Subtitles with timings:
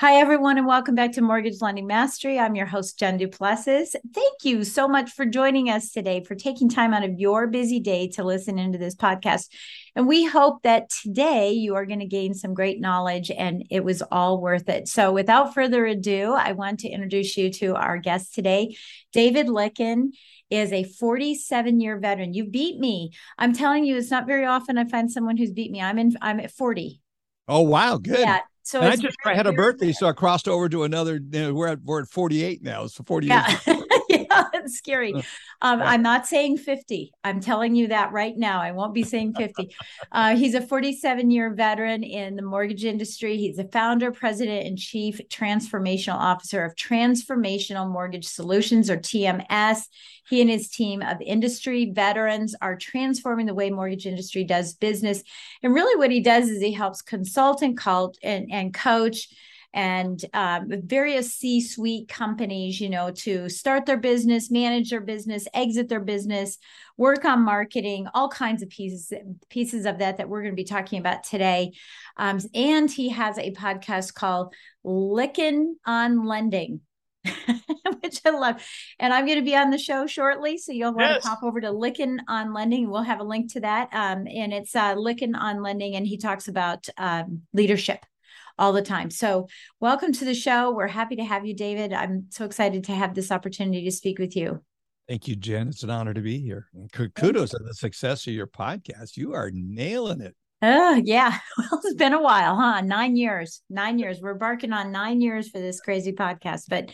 [0.00, 2.38] Hi, everyone, and welcome back to Mortgage Lending Mastery.
[2.38, 3.94] I'm your host, Jen Duplessis.
[4.14, 7.80] Thank you so much for joining us today, for taking time out of your busy
[7.80, 9.50] day to listen into this podcast.
[9.94, 13.84] And we hope that today you are going to gain some great knowledge and it
[13.84, 14.88] was all worth it.
[14.88, 18.74] So, without further ado, I want to introduce you to our guest today,
[19.12, 20.12] David Lykken
[20.48, 22.32] is a 47 year veteran.
[22.32, 23.10] You beat me.
[23.36, 25.82] I'm telling you, it's not very often I find someone who's beat me.
[25.82, 27.02] I'm in, I'm at 40.
[27.48, 27.98] Oh, wow.
[27.98, 28.20] Good.
[28.20, 28.40] Yeah.
[28.62, 31.14] So I just had a birthday, so I crossed over to another.
[31.14, 32.86] You know, we're at we're at 48 now.
[32.86, 33.28] So 48.
[33.28, 33.78] Yeah, yeah
[34.54, 35.12] it's scary.
[35.62, 37.12] Um, I'm not saying 50.
[37.24, 38.60] I'm telling you that right now.
[38.60, 39.74] I won't be saying 50.
[40.12, 43.36] Uh, he's a 47 year veteran in the mortgage industry.
[43.36, 49.82] He's the founder, president, and chief transformational officer of Transformational Mortgage Solutions, or TMS.
[50.28, 55.22] He and his team of industry veterans are transforming the way mortgage industry does business.
[55.62, 59.28] And really, what he does is he helps consult and cult and, and coach
[59.72, 65.88] and um, various C-suite companies, you know, to start their business, manage their business, exit
[65.88, 66.58] their business,
[66.96, 69.12] work on marketing, all kinds of pieces
[69.48, 71.72] pieces of that that we're going to be talking about today.
[72.16, 74.54] Um, and he has a podcast called
[74.84, 76.80] Lykken on Lending.
[78.00, 78.66] which I love.
[78.98, 80.58] And I'm going to be on the show shortly.
[80.58, 81.22] So you'll want yes.
[81.22, 82.90] to pop over to Lykken on Lending.
[82.90, 83.88] We'll have a link to that.
[83.92, 85.96] Um, and it's uh, Lykken on Lending.
[85.96, 88.04] And he talks about um, leadership
[88.58, 89.10] all the time.
[89.10, 89.48] So
[89.80, 90.72] welcome to the show.
[90.72, 91.92] We're happy to have you, David.
[91.92, 94.62] I'm so excited to have this opportunity to speak with you.
[95.08, 95.68] Thank you, Jen.
[95.68, 96.68] It's an honor to be here.
[96.72, 99.16] And kudos on the success of your podcast.
[99.16, 100.36] You are nailing it.
[100.62, 101.38] Oh, yeah.
[101.58, 102.80] Well, it's been a while, huh?
[102.82, 103.60] Nine years.
[103.68, 104.20] Nine years.
[104.20, 106.64] We're barking on nine years for this crazy podcast.
[106.68, 106.90] But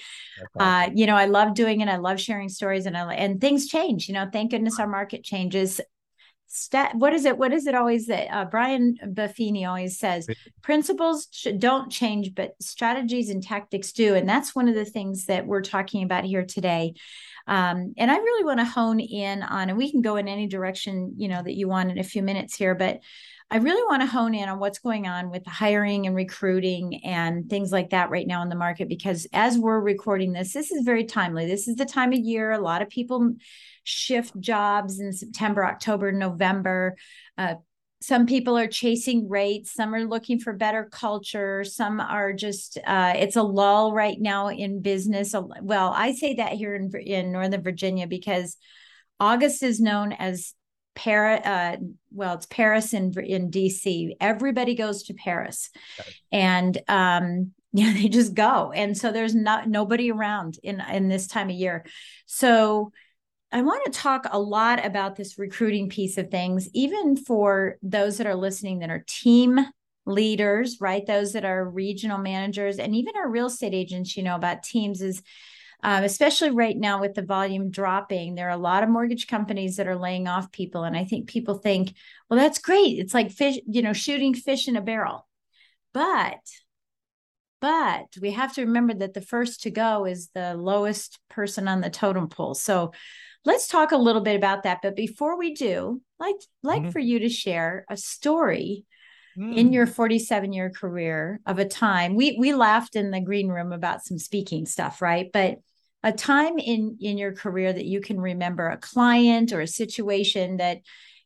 [0.58, 1.88] uh, you know, I love doing it.
[1.88, 4.08] I love sharing stories and I and things change.
[4.08, 5.80] You know, thank goodness our market changes.
[6.48, 7.36] Stat, what is it?
[7.36, 10.26] What is it always that uh, Brian Buffini always says?
[10.62, 11.26] Principles
[11.58, 14.14] don't change, but strategies and tactics do.
[14.14, 16.94] And that's one of the things that we're talking about here today.
[17.46, 20.46] Um, and I really want to hone in on, and we can go in any
[20.46, 23.00] direction you know that you want in a few minutes here, but
[23.48, 27.02] I really want to hone in on what's going on with the hiring and recruiting
[27.04, 30.72] and things like that right now in the market because as we're recording this, this
[30.72, 31.46] is very timely.
[31.46, 33.34] This is the time of year a lot of people
[33.84, 36.96] shift jobs in September, October, November.
[37.38, 37.54] Uh,
[38.02, 43.14] some people are chasing rates some are looking for better culture some are just uh,
[43.16, 47.62] it's a lull right now in business well i say that here in, in northern
[47.62, 48.58] virginia because
[49.18, 50.52] august is known as
[50.96, 51.76] Paris, uh,
[52.10, 54.16] well, it's Paris in in DC.
[54.20, 55.70] Everybody goes to Paris,
[56.32, 61.28] and um, yeah, they just go, and so there's not nobody around in in this
[61.28, 61.84] time of year.
[62.24, 62.90] So
[63.52, 68.18] I want to talk a lot about this recruiting piece of things, even for those
[68.18, 69.60] that are listening that are team
[70.06, 71.06] leaders, right?
[71.06, 74.16] Those that are regional managers, and even our real estate agents.
[74.16, 75.22] You know about teams is
[75.86, 78.34] um, especially right now with the volume dropping.
[78.34, 80.82] There are a lot of mortgage companies that are laying off people.
[80.82, 81.94] And I think people think,
[82.28, 82.98] well, that's great.
[82.98, 85.28] It's like fish, you know, shooting fish in a barrel.
[85.94, 86.40] But
[87.60, 91.80] but we have to remember that the first to go is the lowest person on
[91.80, 92.54] the totem pole.
[92.54, 92.92] So
[93.44, 94.80] let's talk a little bit about that.
[94.82, 96.34] But before we do, like
[96.64, 96.90] like mm-hmm.
[96.90, 98.84] for you to share a story
[99.36, 99.72] in mm.
[99.72, 104.02] your 47 year career of a time we we laughed in the green room about
[104.02, 105.58] some speaking stuff right but
[106.06, 110.58] a time in in your career that you can remember a client or a situation
[110.58, 110.78] that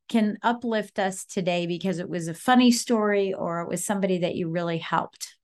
[0.09, 4.35] can uplift us today because it was a funny story or it was somebody that
[4.35, 5.37] you really helped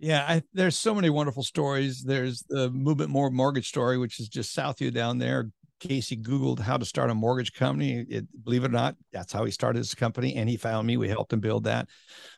[0.00, 2.04] yeah, I, there's so many wonderful stories.
[2.04, 5.50] There's the Movement More Mortgage story, which is just south of you down there.
[5.80, 8.04] Casey Googled how to start a mortgage company.
[8.08, 10.36] It, believe it or not, that's how he started his company.
[10.36, 10.96] And he found me.
[10.96, 11.88] We helped him build that.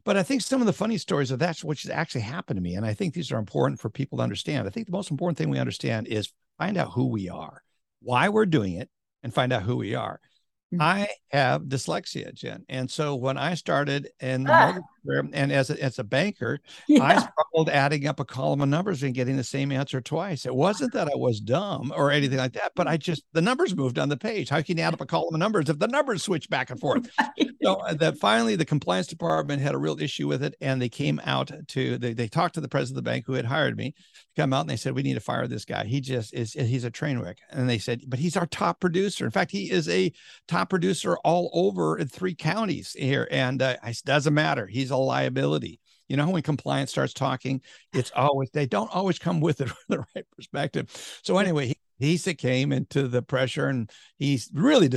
[0.05, 2.75] But I think some of the funny stories of that's what actually happened to me.
[2.75, 4.67] And I think these are important for people to understand.
[4.67, 7.63] I think the most important thing we understand is find out who we are,
[8.01, 8.91] why we're doing it,
[9.23, 10.21] and find out who we are.
[10.73, 10.83] Mm-hmm.
[10.83, 12.65] I have dyslexia, Jen.
[12.69, 14.65] And so when I started in the ah.
[14.67, 17.03] mortgage and as a, as a banker, yeah.
[17.03, 20.47] I struggled adding up a column of numbers and getting the same answer twice.
[20.47, 23.75] It wasn't that I was dumb or anything like that, but I just, the numbers
[23.75, 24.49] moved on the page.
[24.49, 26.81] How can you add up a column of numbers if the numbers switch back and
[26.81, 27.11] forth?
[27.63, 30.55] so uh, that finally the compliance department had a real issue with it.
[30.61, 33.35] And they came out to, they, they talked to the president of the bank who
[33.35, 33.95] had hired me
[34.37, 35.85] come out and they said, we need to fire this guy.
[35.85, 37.39] He just is, he's a train wreck.
[37.51, 39.25] And they said, but he's our top producer.
[39.25, 40.13] In fact, he is a
[40.49, 43.29] top producer all over in three counties here.
[43.31, 44.67] And uh, it doesn't matter.
[44.67, 45.81] He's a liability.
[46.09, 47.61] You know, when compliance starts talking,
[47.93, 50.91] it's always, they don't always come with it from the right perspective.
[51.23, 54.89] So anyway, he, he came into the pressure and he's really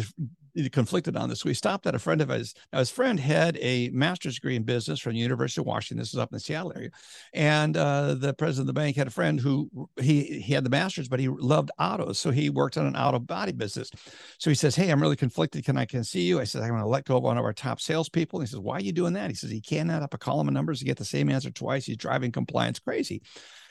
[0.71, 1.43] conflicted on this.
[1.43, 2.53] We stopped at a friend of his.
[2.71, 5.99] Now, his friend had a master's degree in business from the University of Washington.
[5.99, 6.89] This is up in the Seattle area,
[7.33, 9.69] and uh, the president of the bank had a friend who
[9.99, 13.19] he he had the master's, but he loved autos, so he worked on an auto
[13.19, 13.89] body business.
[14.37, 15.65] So he says, "Hey, I'm really conflicted.
[15.65, 17.45] Can I can see you?" I said, "I'm going to let go of one of
[17.45, 19.91] our top salespeople." And he says, "Why are you doing that?" He says, "He can't
[19.91, 21.85] add up a column of numbers to get the same answer twice.
[21.85, 23.21] He's driving compliance crazy."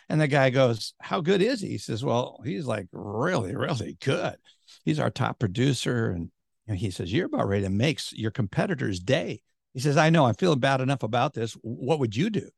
[0.09, 1.69] And the guy goes, How good is he?
[1.69, 4.37] He says, Well, he's like really, really good.
[4.85, 6.31] He's our top producer and
[6.73, 9.43] and he says, You're about ready to make your competitor's day.
[9.75, 11.53] He says, I know, I'm feeling bad enough about this.
[11.63, 12.49] What would you do?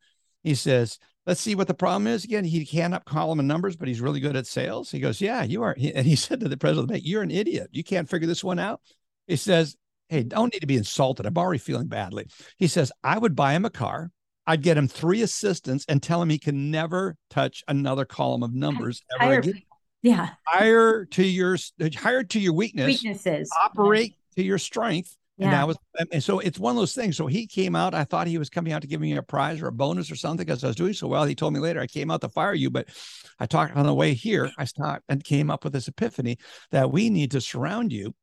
[0.42, 2.24] He says, Let's see what the problem is.
[2.24, 4.90] Again, he can't call him in numbers, but he's really good at sales.
[4.90, 5.76] He goes, Yeah, you are.
[5.76, 7.70] And he said to the president of the bank, You're an idiot.
[7.72, 8.80] You can't figure this one out.
[9.26, 9.76] He says,
[10.08, 11.26] Hey, don't need to be insulted.
[11.26, 12.28] I'm already feeling badly.
[12.56, 14.10] He says, I would buy him a car.
[14.46, 18.52] I'd get him three assistants and tell him he can never touch another column of
[18.52, 19.62] numbers ever again
[20.04, 21.56] yeah hire to your
[21.96, 25.46] hire to your weakness weaknesses operate to your strength yeah.
[25.46, 25.78] and that was
[26.12, 28.50] and so it's one of those things so he came out i thought he was
[28.50, 30.76] coming out to give me a prize or a bonus or something because i was
[30.76, 32.86] doing so well he told me later i came out to fire you but
[33.40, 36.36] i talked on the way here i stopped and came up with this epiphany
[36.70, 38.14] that we need to surround you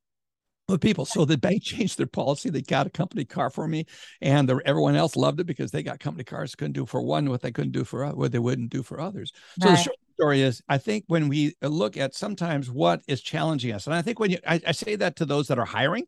[0.71, 1.05] with people.
[1.05, 2.49] So the bank changed their policy.
[2.49, 3.85] They got a company car for me,
[4.21, 6.55] and the, everyone else loved it because they got company cars.
[6.55, 9.31] Couldn't do for one what they couldn't do for what they wouldn't do for others.
[9.61, 9.75] So right.
[9.75, 13.73] the short story is, I think when we uh, look at sometimes what is challenging
[13.73, 16.05] us, and I think when you, I, I say that to those that are hiring,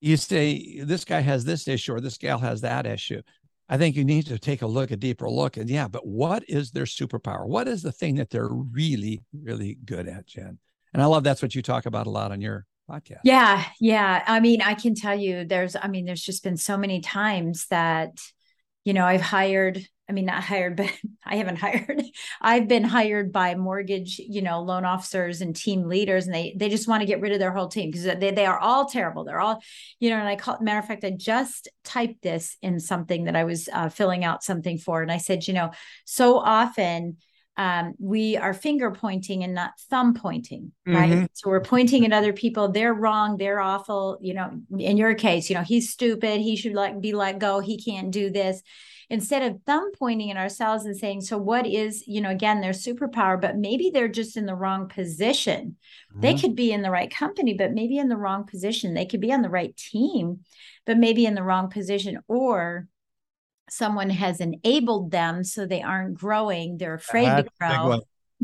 [0.00, 3.22] you say this guy has this issue or this gal has that issue.
[3.68, 6.44] I think you need to take a look, a deeper look, and yeah, but what
[6.48, 7.46] is their superpower?
[7.46, 10.58] What is the thing that they're really, really good at, Jen?
[10.92, 13.20] And I love that's what you talk about a lot on your podcast.
[13.24, 14.22] Yeah, yeah.
[14.26, 17.66] I mean, I can tell you, there's, I mean, there's just been so many times
[17.70, 18.18] that,
[18.84, 20.92] you know, I've hired I mean, not hired, but
[21.24, 22.02] I haven't hired.
[22.42, 26.68] I've been hired by mortgage, you know, loan officers and team leaders, and they they
[26.68, 29.24] just want to get rid of their whole team because they, they are all terrible.
[29.24, 29.62] They're all,
[30.00, 33.36] you know, and I call matter of fact, I just typed this in something that
[33.36, 35.00] I was uh, filling out something for.
[35.00, 35.70] And I said, you know,
[36.04, 37.18] so often
[37.56, 41.10] um, we are finger pointing and not thumb pointing, right?
[41.10, 41.24] Mm-hmm.
[41.34, 42.72] So we're pointing at other people.
[42.72, 43.36] They're wrong.
[43.36, 44.18] They're awful.
[44.20, 46.40] You know, in your case, you know, he's stupid.
[46.40, 47.60] He should like be let go.
[47.60, 48.62] He can't do this
[49.10, 52.72] instead of thumb pointing at ourselves and saying, so what is, you know, again, their
[52.72, 55.76] superpower, but maybe they're just in the wrong position.
[56.12, 56.20] Mm-hmm.
[56.20, 58.94] They could be in the right company, but maybe in the wrong position.
[58.94, 60.40] They could be on the right team,
[60.86, 62.20] but maybe in the wrong position.
[62.28, 62.86] Or
[63.68, 66.78] someone has enabled them so they aren't growing.
[66.78, 68.00] They're afraid That's to grow.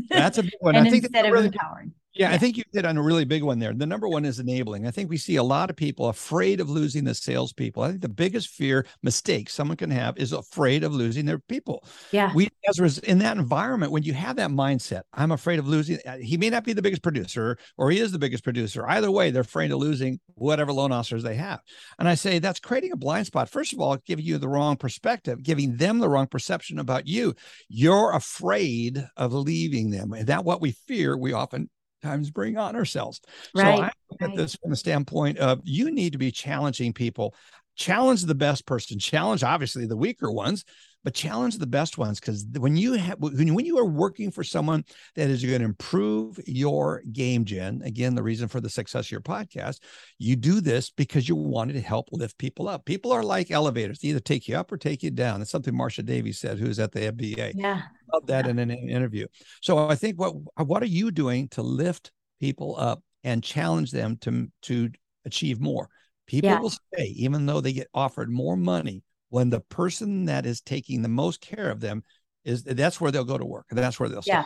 [0.09, 0.75] That's a big one.
[0.75, 1.93] and I think instead of really, empowering.
[2.13, 3.73] Yeah, yeah, I think you hit on a really big one there.
[3.73, 4.87] The number one is enabling.
[4.87, 7.83] I think we see a lot of people afraid of losing the salespeople.
[7.83, 11.83] I think the biggest fear mistake someone can have is afraid of losing their people.
[12.11, 12.33] Yeah.
[12.33, 15.99] We as in that environment, when you have that mindset, I'm afraid of losing.
[16.05, 18.87] Uh, he may not be the biggest producer, or he is the biggest producer.
[18.87, 21.61] Either way, they're afraid of losing whatever loan officers they have.
[21.99, 23.49] And I say that's creating a blind spot.
[23.49, 27.35] First of all, giving you the wrong perspective, giving them the wrong perception about you.
[27.69, 30.13] You're afraid of leaving them.
[30.13, 31.69] And that what we fear, we often
[32.01, 33.21] times bring on ourselves.
[33.55, 33.77] Right.
[33.77, 37.35] So I look at this from the standpoint of you need to be challenging people.
[37.75, 40.65] Challenge the best person, challenge obviously the weaker ones,
[41.07, 44.43] but challenge the best ones because when you have when, when you are working for
[44.43, 44.83] someone
[45.15, 49.11] that is going to improve your game Jen again the reason for the success of
[49.11, 49.79] your podcast
[50.19, 53.99] you do this because you wanted to help lift people up people are like elevators
[53.99, 56.77] they either take you up or take you down that's something Marcia Davies said who's
[56.77, 57.83] at the MBA yeah
[58.13, 59.27] love that in an interview.
[59.61, 60.33] So I think what
[60.65, 64.89] what are you doing to lift people up and challenge them to to
[65.25, 65.89] achieve more?
[66.27, 66.59] People yeah.
[66.59, 71.01] will stay even though they get offered more money when the person that is taking
[71.01, 72.03] the most care of them
[72.45, 73.65] is that's where they'll go to work.
[73.69, 74.33] and That's where they'll stay.
[74.33, 74.45] Yeah.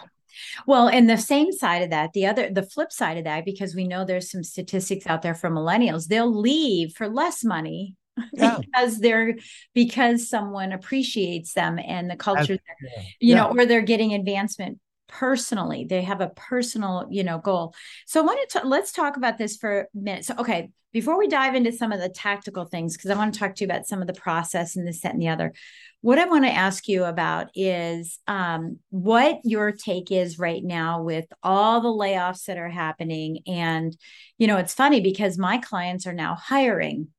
[0.66, 3.76] Well, and the same side of that, the other, the flip side of that, because
[3.76, 7.96] we know there's some statistics out there for millennials, they'll leave for less money
[8.34, 8.58] yeah.
[8.60, 9.36] because they're
[9.74, 13.04] because someone appreciates them and the culture, yeah.
[13.20, 14.80] you know, or they're getting advancement
[15.12, 15.86] personally.
[15.86, 17.76] They have a personal, you know, goal.
[18.08, 20.26] So I want to let's talk about this for a minute.
[20.26, 23.40] So okay, before we dive into some of the tactical things, because I want to
[23.40, 25.54] talk to you about some of the process and this, that, and the other.
[26.02, 31.04] What I want to ask you about is um, what your take is right now
[31.04, 33.42] with all the layoffs that are happening.
[33.46, 33.96] And,
[34.38, 37.10] you know, it's funny because my clients are now hiring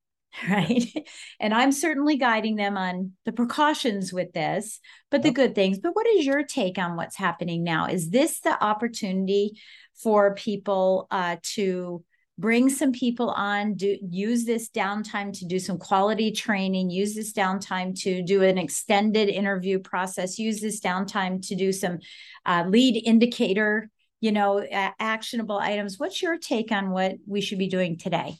[0.49, 1.07] right?
[1.39, 4.79] and I'm certainly guiding them on the precautions with this,
[5.11, 5.79] but the good things.
[5.79, 7.87] But what is your take on what's happening now?
[7.87, 9.59] Is this the opportunity
[10.01, 12.03] for people uh, to
[12.37, 17.31] bring some people on do use this downtime to do some quality training use this
[17.31, 21.99] downtime to do an extended interview process use this downtime to do some
[22.47, 23.87] uh, lead indicator
[24.19, 24.65] you know
[24.99, 28.35] actionable items what's your take on what we should be doing today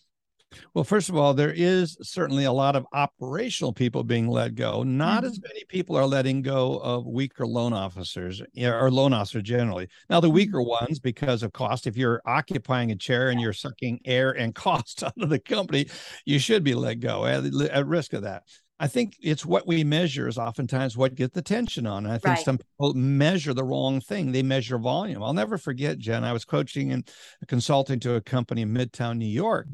[0.73, 4.83] well, first of all, there is certainly a lot of operational people being let go.
[4.83, 5.31] Not mm-hmm.
[5.31, 9.87] as many people are letting go of weaker loan officers or loan officers generally.
[10.09, 10.85] Now, the weaker mm-hmm.
[10.85, 15.03] ones, because of cost, if you're occupying a chair and you're sucking air and cost
[15.03, 15.87] out of the company,
[16.25, 18.43] you should be let go at, at risk of that.
[18.83, 22.03] I think it's what we measure is oftentimes what get the tension on.
[22.05, 22.43] And I think right.
[22.43, 24.33] some people measure the wrong thing.
[24.33, 25.23] They measure volume.
[25.23, 26.25] I'll never forget, Jen.
[26.25, 27.09] I was coaching and
[27.47, 29.67] consulting to a company in Midtown New York,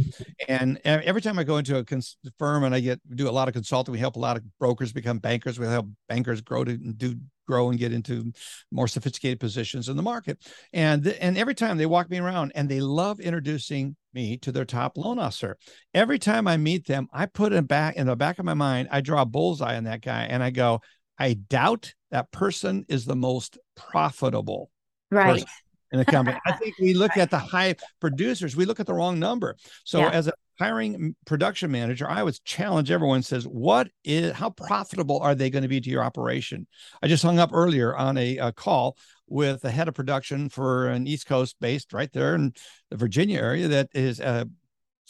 [0.47, 3.47] and every time I go into a cons- firm and I get do a lot
[3.47, 5.57] of consulting, we help a lot of brokers become bankers.
[5.57, 7.15] We help bankers grow to do
[7.47, 8.31] grow and get into
[8.71, 10.37] more sophisticated positions in the market.
[10.71, 14.65] And and every time they walk me around and they love introducing me to their
[14.65, 15.57] top loan officer.
[15.93, 18.89] Every time I meet them, I put in back in the back of my mind,
[18.91, 20.81] I draw a bullseye on that guy and I go,
[21.17, 24.69] I doubt that person is the most profitable.
[25.11, 25.43] Right.
[25.91, 26.37] In the company.
[26.45, 29.55] I think we look at the high producers, we look at the wrong number.
[29.83, 30.09] So yeah.
[30.11, 35.33] as a hiring production manager, I always challenge everyone says, what is, how profitable are
[35.33, 36.67] they going to be to your operation?
[37.01, 38.97] I just hung up earlier on a, a call
[39.29, 42.53] with the head of production for an East Coast based right there in
[42.89, 44.47] the Virginia area that is a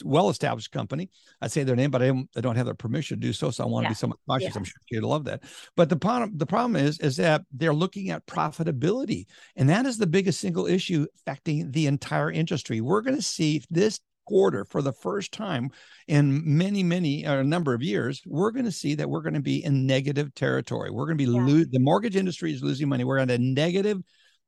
[0.03, 1.09] well-established company.
[1.41, 3.51] I'd say their name, but I don't, I don't have their permission to do so.
[3.51, 3.89] So I want yeah.
[3.89, 4.47] to be somewhat cautious.
[4.47, 4.53] Yeah.
[4.55, 5.43] I'm sure you'd love that.
[5.75, 9.97] But the problem, the problem is, is that they're looking at profitability, and that is
[9.97, 12.79] the biggest single issue affecting the entire industry.
[12.79, 13.99] We're going to see this
[14.29, 15.71] quarter for the first time
[16.07, 19.33] in many many a uh, number of years we're going to see that we're going
[19.33, 20.91] to be in negative territory.
[20.91, 21.41] We're going to be yeah.
[21.41, 23.03] lo- the mortgage industry is losing money.
[23.03, 23.97] We're at a negative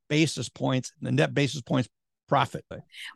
[0.08, 1.90] basis points the net basis points
[2.28, 2.64] profit.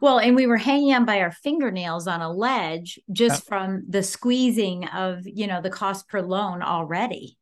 [0.02, 3.48] Well and we were hanging on by our fingernails on a ledge just yeah.
[3.48, 7.38] from the squeezing of you know the cost per loan already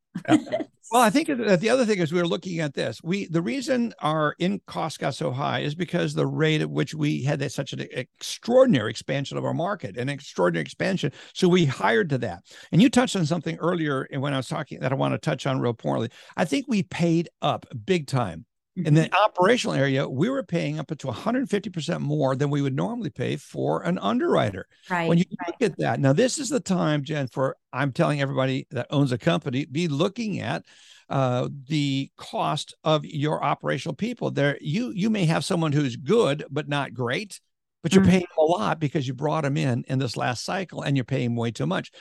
[0.94, 3.02] well, I think uh, the other thing is we are looking at this.
[3.04, 6.94] We the reason our in cost got so high is because the rate at which
[6.94, 11.12] we had that such an extraordinary expansion of our market, an extraordinary expansion.
[11.34, 12.44] So we hired to that.
[12.72, 15.48] And you touched on something earlier when I was talking that I want to touch
[15.48, 16.10] on real poorly.
[16.38, 18.46] I think we paid up big time
[18.76, 19.26] in the mm-hmm.
[19.26, 23.84] operational area, we were paying up to 150% more than we would normally pay for
[23.84, 24.68] an underwriter.
[24.90, 25.08] Right.
[25.08, 25.48] When you right.
[25.50, 29.12] look at that, now this is the time, Jen, for I'm telling everybody that owns
[29.12, 30.66] a company, be looking at
[31.10, 34.32] uh, the cost of your operational people.
[34.32, 37.40] There, you you may have someone who's good but not great,
[37.84, 38.12] but you're mm-hmm.
[38.12, 41.36] paying a lot because you brought them in in this last cycle, and you're paying
[41.36, 41.92] way too much.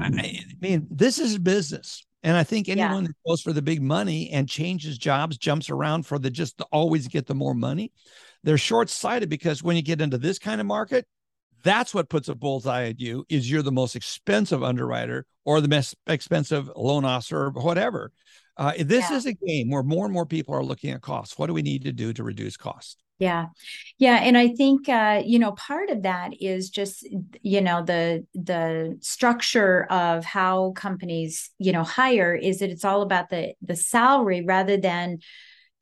[0.00, 2.06] I, I mean, this is business.
[2.26, 3.06] And I think anyone yeah.
[3.06, 6.64] that goes for the big money and changes jobs, jumps around for the just to
[6.72, 7.92] always get the more money,
[8.42, 11.06] they're short sighted because when you get into this kind of market,
[11.62, 15.68] that's what puts a bullseye at you is you're the most expensive underwriter or the
[15.68, 18.10] most expensive loan officer or whatever.
[18.56, 19.16] Uh, this yeah.
[19.16, 21.38] is a game where more and more people are looking at costs.
[21.38, 22.96] What do we need to do to reduce costs?
[23.18, 23.46] Yeah.
[23.98, 24.16] Yeah.
[24.16, 27.06] And I think uh, you know, part of that is just,
[27.42, 33.00] you know, the the structure of how companies, you know, hire is that it's all
[33.00, 35.18] about the the salary rather than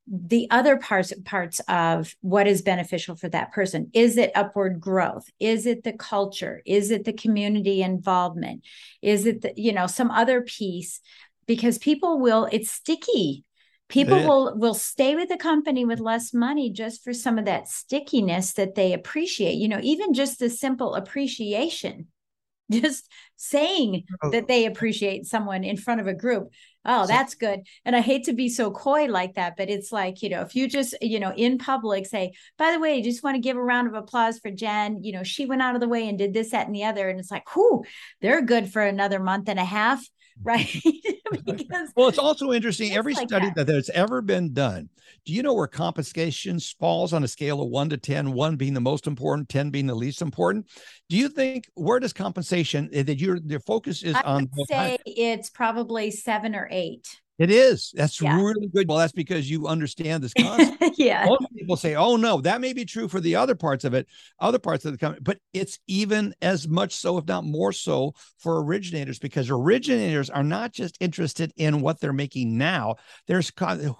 [0.07, 3.91] the other parts parts of what is beneficial for that person.
[3.95, 5.25] Is it upward growth?
[5.41, 6.62] Is it the culture?
[6.67, 8.64] Is it the community involvement?
[9.03, 11.00] Is it the, you know some other piece?
[11.47, 13.45] Because people will it's sticky
[13.88, 14.26] people yeah.
[14.26, 18.55] will will stay with the company with less money just for some of that stickiness
[18.55, 22.07] that they appreciate you know even just the simple appreciation
[22.71, 24.31] just saying oh.
[24.31, 26.50] that they appreciate someone in front of a group
[26.87, 27.61] Oh, that's good.
[27.87, 30.55] And I hate to be so coy like that, but it's like, you know, if
[30.55, 33.57] you just, you know, in public say, by the way, I just want to give
[33.57, 35.03] a round of applause for Jen.
[35.03, 37.09] You know, she went out of the way and did this, that, and the other.
[37.09, 37.85] And it's like, whoo,
[38.21, 40.07] they're good for another month and a half.
[40.43, 40.69] Right.
[41.45, 42.93] because well, it's also interesting.
[42.93, 43.67] Every like study that.
[43.67, 44.88] that's ever been done,
[45.25, 48.75] do you know where compensation falls on a scale of one to 10, one being
[48.75, 50.67] the most important, 10 being the least important?
[51.09, 54.49] Do you think where does compensation eh, that your your focus is I on?
[54.57, 57.21] Would say it's probably seven or eight.
[57.37, 57.93] It is.
[57.95, 58.37] That's yeah.
[58.41, 58.88] really good.
[58.88, 60.97] Well, that's because you understand this concept.
[60.97, 61.26] yeah.
[61.26, 64.07] Most people say, "Oh no, that may be true for the other parts of it,
[64.38, 68.14] other parts of the company," but it's even as much so, if not more so,
[68.38, 72.97] for originators because originators are not just interested in what they're making now.
[73.26, 73.50] There's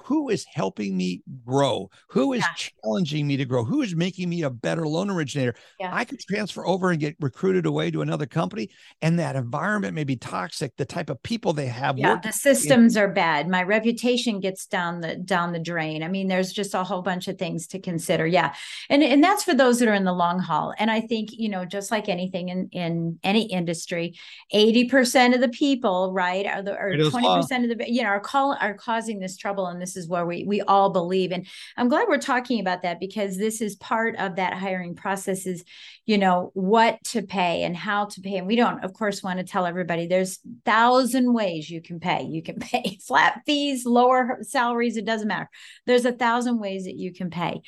[0.05, 2.71] who is helping me grow, who is yeah.
[2.85, 5.57] challenging me to grow, who is making me a better loan originator.
[5.81, 5.91] Yeah.
[5.93, 8.69] I could transfer over and get recruited away to another company,
[9.03, 10.76] and that environment may be toxic.
[10.76, 11.99] The type of people they have.
[11.99, 13.49] Yeah, the systems in- are bad bad.
[13.49, 16.02] My reputation gets down the down the drain.
[16.02, 18.26] I mean there's just a whole bunch of things to consider.
[18.26, 18.54] Yeah.
[18.90, 20.75] And and that's for those that are in the long haul.
[20.78, 24.14] And i think you know just like anything in in any industry
[24.52, 28.57] 80% of the people right are the or 20% of the you know are call
[28.61, 29.66] are causing this trouble.
[29.69, 31.33] And this is where we we all believe.
[31.33, 31.47] And
[31.78, 35.64] i'm glad we're talking about that because this is part of that hiring process is
[36.04, 38.37] you know what to pay and how to pay.
[38.37, 42.23] And we don't of course want to tell everybody there's thousand ways you can pay.
[42.25, 45.49] You can pay flat fees, lower salaries, it doesn't matter.
[45.87, 47.61] There's a thousand ways that you can pay.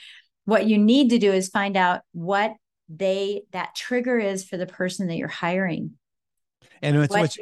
[0.44, 2.54] What you need to do is find out what
[2.88, 5.92] they that trigger is for the person that you're hiring.
[6.82, 7.38] And it's, what's,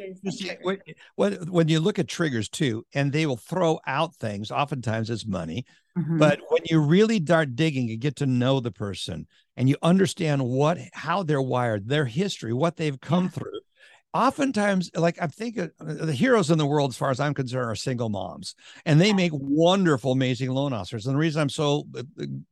[0.62, 0.80] what,
[1.16, 5.26] what, when you look at triggers too, and they will throw out things, oftentimes as
[5.26, 5.64] money.
[5.98, 6.18] Mm-hmm.
[6.18, 10.42] But when you really start digging and get to know the person and you understand
[10.42, 13.30] what, how they're wired, their history, what they've come yeah.
[13.30, 13.60] through,
[14.14, 17.68] oftentimes like i'm thinking uh, the heroes in the world as far as i'm concerned
[17.68, 18.54] are single moms
[18.86, 22.02] and they make wonderful amazing loan officers and the reason i'm so uh,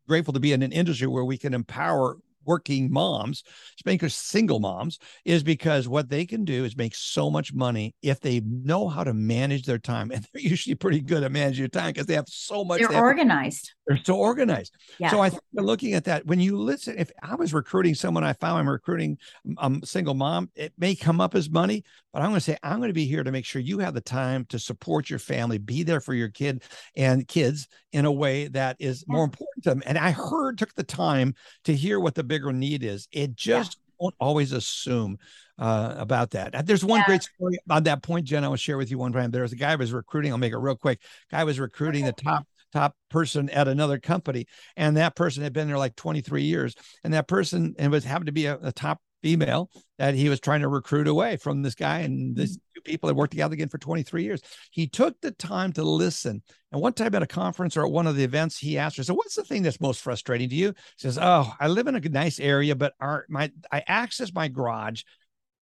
[0.08, 3.42] grateful to be in an industry where we can empower working moms,
[3.78, 8.20] especially single moms, is because what they can do is make so much money if
[8.20, 10.10] they know how to manage their time.
[10.22, 12.80] And they're usually pretty good at managing your time because they have so much.
[12.80, 13.72] They're they organized.
[13.86, 14.74] they're so organized.
[14.98, 15.10] Yeah.
[15.10, 18.34] So I think looking at that, when you listen, if I was recruiting someone, I
[18.34, 19.16] found I'm recruiting
[19.58, 22.78] a single mom, it may come up as money, but I'm going to say, I'm
[22.78, 25.58] going to be here to make sure you have the time to support your family,
[25.58, 26.62] be there for your kid
[26.96, 29.82] and kids in a way that is more important to them.
[29.86, 33.08] And I heard, took the time to hear what the bigger need is.
[33.10, 33.94] It just yeah.
[33.98, 35.18] won't always assume
[35.58, 36.66] uh, about that.
[36.66, 37.06] There's one yeah.
[37.06, 38.44] great story on that point, Jen.
[38.44, 39.30] I will share with you one time.
[39.30, 40.32] There was a guy who was recruiting.
[40.32, 41.00] I'll make it real quick.
[41.30, 44.46] Guy was recruiting the top top person at another company,
[44.76, 48.26] and that person had been there like 23 years, and that person and was happened
[48.26, 51.74] to be a, a top female that he was trying to recruit away from this
[51.74, 52.74] guy and this mm-hmm.
[52.74, 54.42] two people that worked together again for 23 years.
[54.70, 56.42] He took the time to listen.
[56.72, 59.02] And one time at a conference or at one of the events, he asked her,
[59.04, 61.94] "So what's the thing that's most frustrating to you?" she says, "Oh, I live in
[61.94, 65.02] a nice area, but our my I access my garage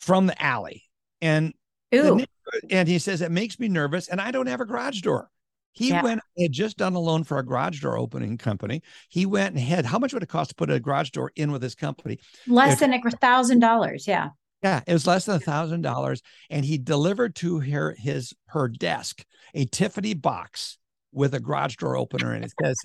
[0.01, 0.85] from the alley,
[1.21, 1.53] and
[1.91, 2.27] the,
[2.71, 5.31] and he says it makes me nervous, and I don't have a garage door."
[5.73, 6.03] He yeah.
[6.03, 8.83] went had just done a loan for a garage door opening company.
[9.09, 11.53] He went and had how much would it cost to put a garage door in
[11.53, 12.19] with his company?
[12.47, 14.07] Less than a thousand dollars.
[14.07, 14.31] Yeah.
[14.63, 18.69] Yeah, it was less than a thousand dollars, and he delivered to her his her
[18.69, 20.77] desk a Tiffany box
[21.13, 22.77] with a garage door opener, and it says,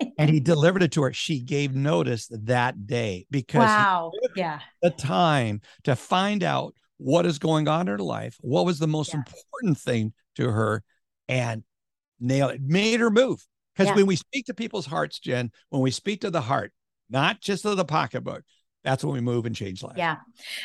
[0.18, 1.12] and he delivered it to her.
[1.12, 7.38] She gave notice that day because wow, yeah, the time to find out what is
[7.38, 9.18] going on in her life, what was the most yeah.
[9.18, 10.82] important thing to her,
[11.28, 11.62] and
[12.20, 13.44] nail it, made her move.
[13.74, 13.96] Because yeah.
[13.96, 16.72] when we speak to people's hearts, Jen, when we speak to the heart,
[17.08, 18.42] not just to the pocketbook,
[18.84, 19.98] that's when we move and change lives.
[19.98, 20.16] Yeah.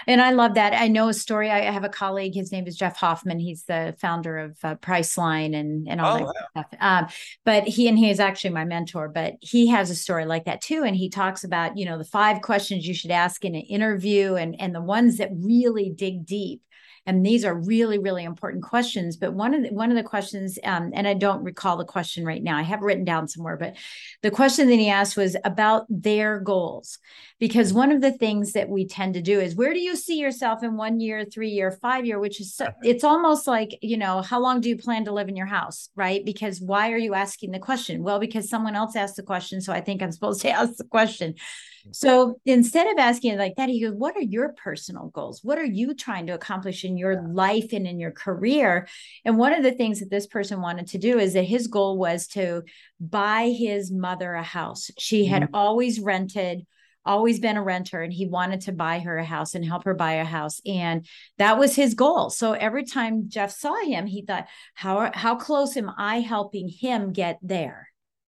[0.07, 0.73] And I love that.
[0.73, 1.49] I know a story.
[1.49, 3.39] I have a colleague, his name is Jeff Hoffman.
[3.39, 6.41] He's the founder of uh, Priceline and, and all oh, that wow.
[6.51, 6.65] stuff.
[6.79, 7.07] Um,
[7.43, 10.61] but he, and he is actually my mentor, but he has a story like that
[10.61, 10.83] too.
[10.83, 14.35] And he talks about, you know, the five questions you should ask in an interview
[14.35, 16.61] and, and the ones that really dig deep
[17.05, 20.57] and these are really really important questions but one of the, one of the questions
[20.63, 23.75] um, and i don't recall the question right now i have written down somewhere but
[24.21, 26.97] the question that he asked was about their goals.
[27.39, 30.17] Because one of the things that we tend to do is where do you see
[30.17, 33.97] yourself in one year three year five year which is so, it's almost like you
[33.97, 36.23] know how long do you plan to live in your house right?
[36.23, 38.01] Because why are you asking the question?
[38.01, 40.85] Well because someone else asked the question so i think i'm supposed to ask the
[40.85, 41.35] question
[41.91, 45.43] so instead of asking it like that, he goes, What are your personal goals?
[45.43, 48.87] What are you trying to accomplish in your life and in your career?
[49.25, 51.97] And one of the things that this person wanted to do is that his goal
[51.97, 52.63] was to
[52.99, 54.91] buy his mother a house.
[54.97, 55.55] She had mm-hmm.
[55.55, 56.65] always rented
[57.05, 59.93] always been a renter and he wanted to buy her a house and help her
[59.93, 61.05] buy a house and
[61.37, 65.75] that was his goal so every time jeff saw him he thought how how close
[65.75, 67.89] am i helping him get there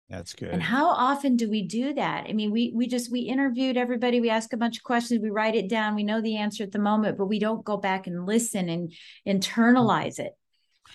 [0.08, 3.20] that's good and how often do we do that i mean we we just we
[3.20, 6.36] interviewed everybody we ask a bunch of questions we write it down we know the
[6.36, 8.92] answer at the moment but we don't go back and listen and
[9.26, 10.32] internalize it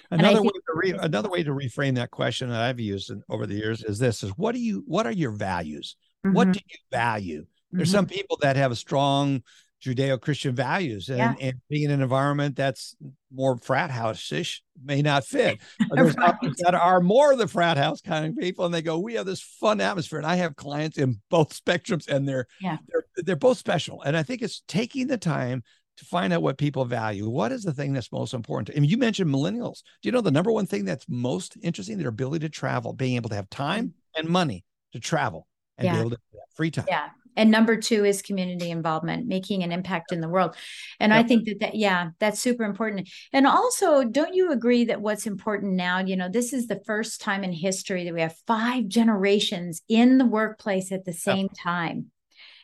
[0.09, 3.45] Another way to re, another way to reframe that question that I've used in, over
[3.45, 5.95] the years is this: is what do you what are your values?
[6.25, 6.35] Mm-hmm.
[6.35, 7.45] What do you value?
[7.71, 7.97] There's mm-hmm.
[7.97, 9.43] some people that have a strong
[9.83, 11.33] Judeo-Christian values, and, yeah.
[11.39, 12.95] and being in an environment that's
[13.33, 15.59] more frat house-ish may not fit.
[15.91, 16.35] There's right.
[16.59, 19.41] that are more the frat house kind of people, and they go, "We have this
[19.41, 22.77] fun atmosphere." And I have clients in both spectrums, and they're yeah.
[22.87, 24.01] they're they're both special.
[24.03, 25.63] And I think it's taking the time
[25.97, 27.27] to find out what people value.
[27.27, 28.67] What is the thing that's most important?
[28.67, 29.81] To, I mean, you mentioned millennials.
[30.01, 31.97] Do you know the number one thing that's most interesting?
[31.97, 34.19] Their ability to travel, being able to have time mm.
[34.19, 34.63] and money
[34.93, 35.93] to travel and yeah.
[35.93, 36.17] be able to
[36.55, 36.85] free time.
[36.87, 37.09] Yeah.
[37.35, 40.55] And number two is community involvement, making an impact in the world.
[40.99, 41.23] And yep.
[41.23, 43.09] I think that, that, yeah, that's super important.
[43.31, 47.21] And also, don't you agree that what's important now, you know, this is the first
[47.21, 51.57] time in history that we have five generations in the workplace at the same yep.
[51.63, 52.11] time.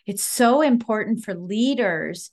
[0.05, 2.31] It's so important for leaders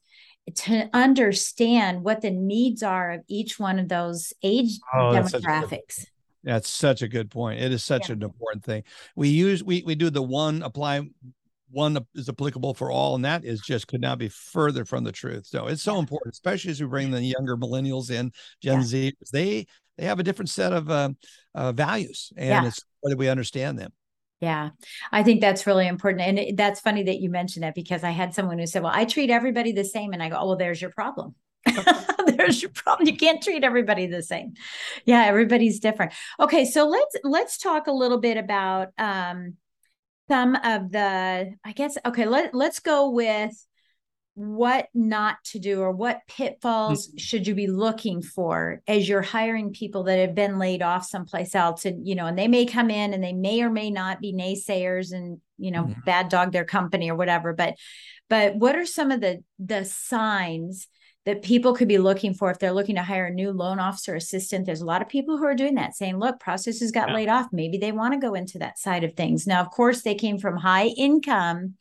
[0.55, 6.07] to understand what the needs are of each one of those age oh, demographics.
[6.42, 7.62] That's such a good point.
[7.62, 8.16] It is such yeah.
[8.16, 8.83] an important thing.
[9.16, 11.09] We use we we do the one apply
[11.74, 15.12] one is applicable for all, and that is just could not be further from the
[15.12, 15.46] truth.
[15.46, 16.00] So it's so yeah.
[16.00, 18.32] important, especially as we bring the younger millennials in,
[18.62, 18.84] Gen yeah.
[18.84, 19.12] Z.
[19.32, 19.66] They
[19.98, 21.10] they have a different set of uh,
[21.54, 23.92] uh, values, and it's whether we understand them.
[24.40, 24.70] Yeah,
[25.10, 26.22] I think that's really important.
[26.22, 28.92] And it, that's funny that you mentioned that because I had someone who said, Well,
[28.94, 30.12] I treat everybody the same.
[30.12, 31.34] And I go, Oh, well, there's your problem.
[32.26, 34.52] there's your problem you can't treat everybody the same
[35.06, 39.54] yeah everybody's different okay so let's let's talk a little bit about um
[40.28, 43.52] some of the i guess okay let, let's go with
[44.37, 47.18] what not to do or what pitfalls mm-hmm.
[47.18, 51.54] should you be looking for as you're hiring people that have been laid off someplace
[51.54, 54.20] else and you know and they may come in and they may or may not
[54.20, 56.00] be naysayers and you know mm-hmm.
[56.04, 57.74] bad dog their company or whatever but
[58.28, 60.88] but what are some of the the signs
[61.26, 64.14] that people could be looking for if they're looking to hire a new loan officer
[64.14, 64.66] assistant.
[64.66, 67.14] There's a lot of people who are doing that, saying, look, processes got yeah.
[67.14, 67.46] laid off.
[67.52, 69.46] Maybe they want to go into that side of things.
[69.46, 71.74] Now, of course, they came from high income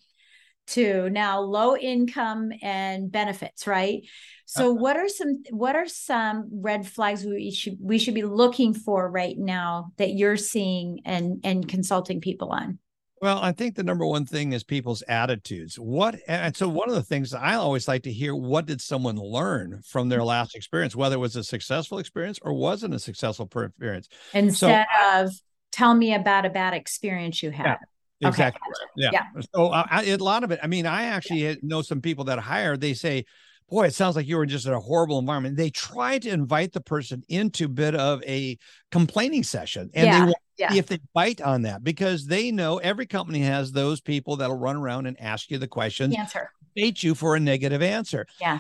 [0.66, 4.04] to now low income and benefits, right?
[4.46, 4.82] So uh-huh.
[4.82, 9.10] what are some what are some red flags we should we should be looking for
[9.10, 12.80] right now that you're seeing and and consulting people on?
[13.24, 15.80] Well, I think the number one thing is people's attitudes.
[15.80, 19.16] What and so one of the things I always like to hear what did someone
[19.16, 23.46] learn from their last experience, whether it was a successful experience or wasn't a successful
[23.46, 24.10] experience.
[24.34, 25.32] Instead so, of
[25.72, 27.78] tell me about a bad experience you had.
[28.20, 28.62] Yeah, exactly.
[28.98, 29.12] Yeah.
[29.14, 29.42] yeah.
[29.56, 30.60] So uh, I, a lot of it.
[30.62, 31.56] I mean, I actually yeah.
[31.62, 32.76] know some people that hire.
[32.76, 33.24] They say,
[33.70, 35.58] boy, it sounds like you were just in a horrible environment.
[35.58, 38.58] They try to invite the person into a bit of a
[38.92, 40.20] complaining session and yeah.
[40.20, 40.74] they want yeah.
[40.74, 44.76] if they bite on that because they know every company has those people that'll run
[44.76, 48.26] around and ask you the questions, answer, bait you for a negative answer.
[48.40, 48.60] Yeah.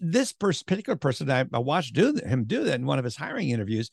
[0.00, 3.50] This particular person I, I watched do him do that in one of his hiring
[3.50, 3.90] interviews,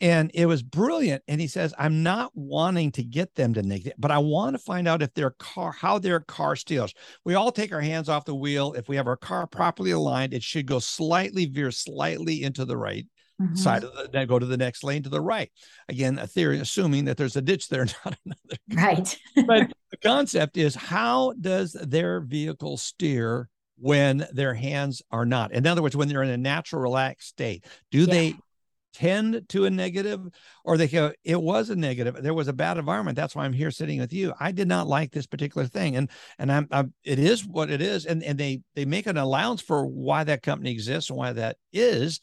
[0.00, 1.22] and it was brilliant.
[1.28, 4.58] And he says, "I'm not wanting to get them to negative, but I want to
[4.58, 6.94] find out if their car, how their car steers.
[7.24, 8.74] We all take our hands off the wheel.
[8.74, 12.76] If we have our car properly aligned, it should go slightly veer slightly into the
[12.76, 13.06] right."
[13.40, 13.54] mm-hmm.
[13.54, 15.50] side of the go to the next lane to the right.
[15.88, 18.58] Again, a theory assuming that there's a ditch there, not another.
[18.74, 19.18] Right.
[19.46, 25.52] but the concept is how does their vehicle steer when their hands are not?
[25.52, 28.06] In other words, when they're in a natural relaxed state, do yeah.
[28.06, 28.34] they
[28.94, 30.20] tend to a negative
[30.64, 32.16] or they go it was a negative.
[32.22, 33.16] There was a bad environment.
[33.16, 34.32] That's why i'm here sitting with you.
[34.40, 35.96] I did not like this particular thing.
[35.96, 38.06] And and i'm, I'm it is what it is.
[38.06, 41.56] And and they they make an allowance for why that company exists and why that
[41.72, 42.20] is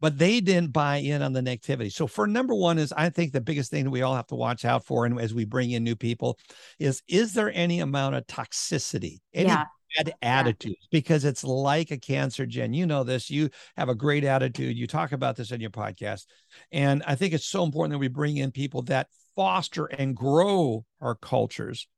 [0.00, 1.90] but they didn't buy in on the negativity.
[1.90, 4.34] So for number one is I think the biggest thing that we all have to
[4.34, 6.38] watch out for and as we bring in new people
[6.78, 9.64] is is there any amount of toxicity, any yeah.
[9.96, 10.88] Bad attitudes?
[10.90, 12.74] Because it's like a cancer Jen.
[12.74, 13.30] You know this.
[13.30, 14.76] You have a great attitude.
[14.76, 16.26] You talk about this in your podcast.
[16.72, 20.84] And I think it's so important that we bring in people that foster and grow
[21.00, 21.88] our cultures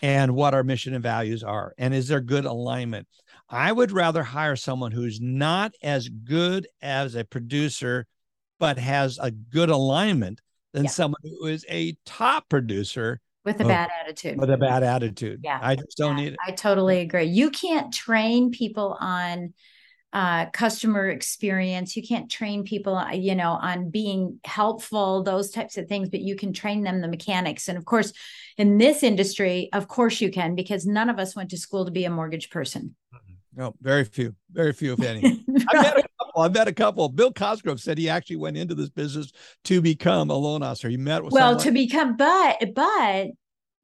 [0.00, 1.74] and what our mission and values are.
[1.78, 3.06] And is there good alignment?
[3.48, 8.06] I would rather hire someone who's not as good as a producer,
[8.58, 10.40] but has a good alignment
[10.72, 10.90] than yeah.
[10.90, 14.38] someone who is a top producer with a bad attitude.
[14.38, 15.40] With a bad attitude.
[15.42, 15.58] Yeah.
[15.60, 16.38] I just don't yeah, need it.
[16.46, 17.24] I totally agree.
[17.24, 19.52] You can't train people on
[20.12, 21.96] uh, customer experience.
[21.96, 26.20] You can't train people, uh, you know, on being helpful, those types of things, but
[26.20, 27.68] you can train them the mechanics.
[27.68, 28.12] And of course,
[28.58, 31.90] in this industry, of course you can, because none of us went to school to
[31.90, 32.94] be a mortgage person.
[33.54, 35.44] No, very few, very few, if any.
[35.46, 36.42] Met a couple.
[36.42, 37.08] I met a couple.
[37.08, 39.32] Bill Cosgrove said he actually went into this business
[39.64, 40.88] to become a loan officer.
[40.88, 41.64] He met with well, someone.
[41.64, 43.28] to become, but but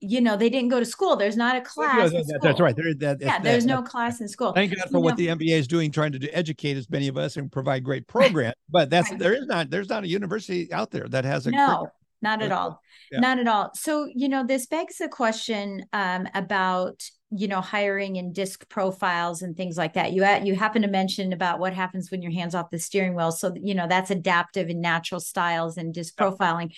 [0.00, 2.94] you know they didn't go to school there's not a class that, that's right there,
[2.94, 5.34] that, yeah that, there's no class in school thank god for you what know.
[5.34, 8.06] the mba is doing trying to do, educate as many of us and provide great
[8.06, 9.18] programs but that's right.
[9.18, 11.88] there is not there's not a university out there that has a no
[12.22, 12.80] not at all
[13.10, 13.18] yeah.
[13.18, 18.16] not at all so you know this begs the question um, about you know hiring
[18.16, 22.10] and disc profiles and things like that you you happen to mention about what happens
[22.10, 25.76] when your hands off the steering wheel so you know that's adaptive and natural styles
[25.76, 26.72] and disc profiling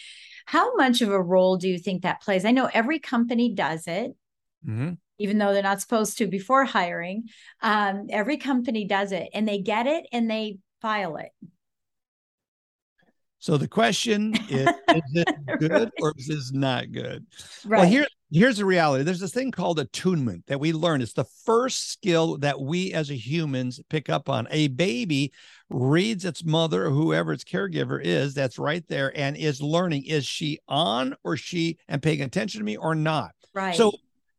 [0.51, 2.45] how much of a role do you think that plays?
[2.45, 4.17] I know every company does it.
[4.67, 4.95] Mm-hmm.
[5.19, 7.29] Even though they're not supposed to before hiring,
[7.63, 11.31] um, every company does it and they get it and they file it.
[13.39, 15.29] So the question is, is it
[15.61, 15.91] good right.
[16.01, 17.27] or is this not good?
[17.65, 17.81] Right.
[17.81, 19.05] Well, here, here's the reality.
[19.05, 21.03] There's this thing called attunement that we learn.
[21.03, 24.47] It's the first skill that we as a humans pick up on.
[24.51, 25.33] A baby
[25.69, 30.05] reads its mother or whoever its caregiver is that's right there and is learning.
[30.07, 33.33] Is she on or she and paying attention to me or not?
[33.55, 33.75] Right.
[33.75, 33.93] So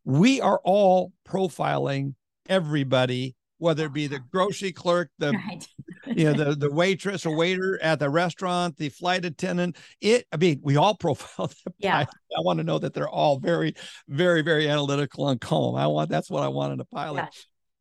[0.06, 2.16] we are all profiling
[2.48, 5.68] everybody whether it be the grocery clerk, the right.
[6.16, 9.78] You know the the waitress or waiter at the restaurant, the flight attendant.
[10.00, 11.74] It, I mean, we all profile them.
[11.80, 13.76] Yeah, I, I, want to know that they're all very,
[14.08, 15.76] very, very analytical and calm.
[15.76, 17.18] I want that's what I want in a pilot.
[17.18, 17.30] Yeah.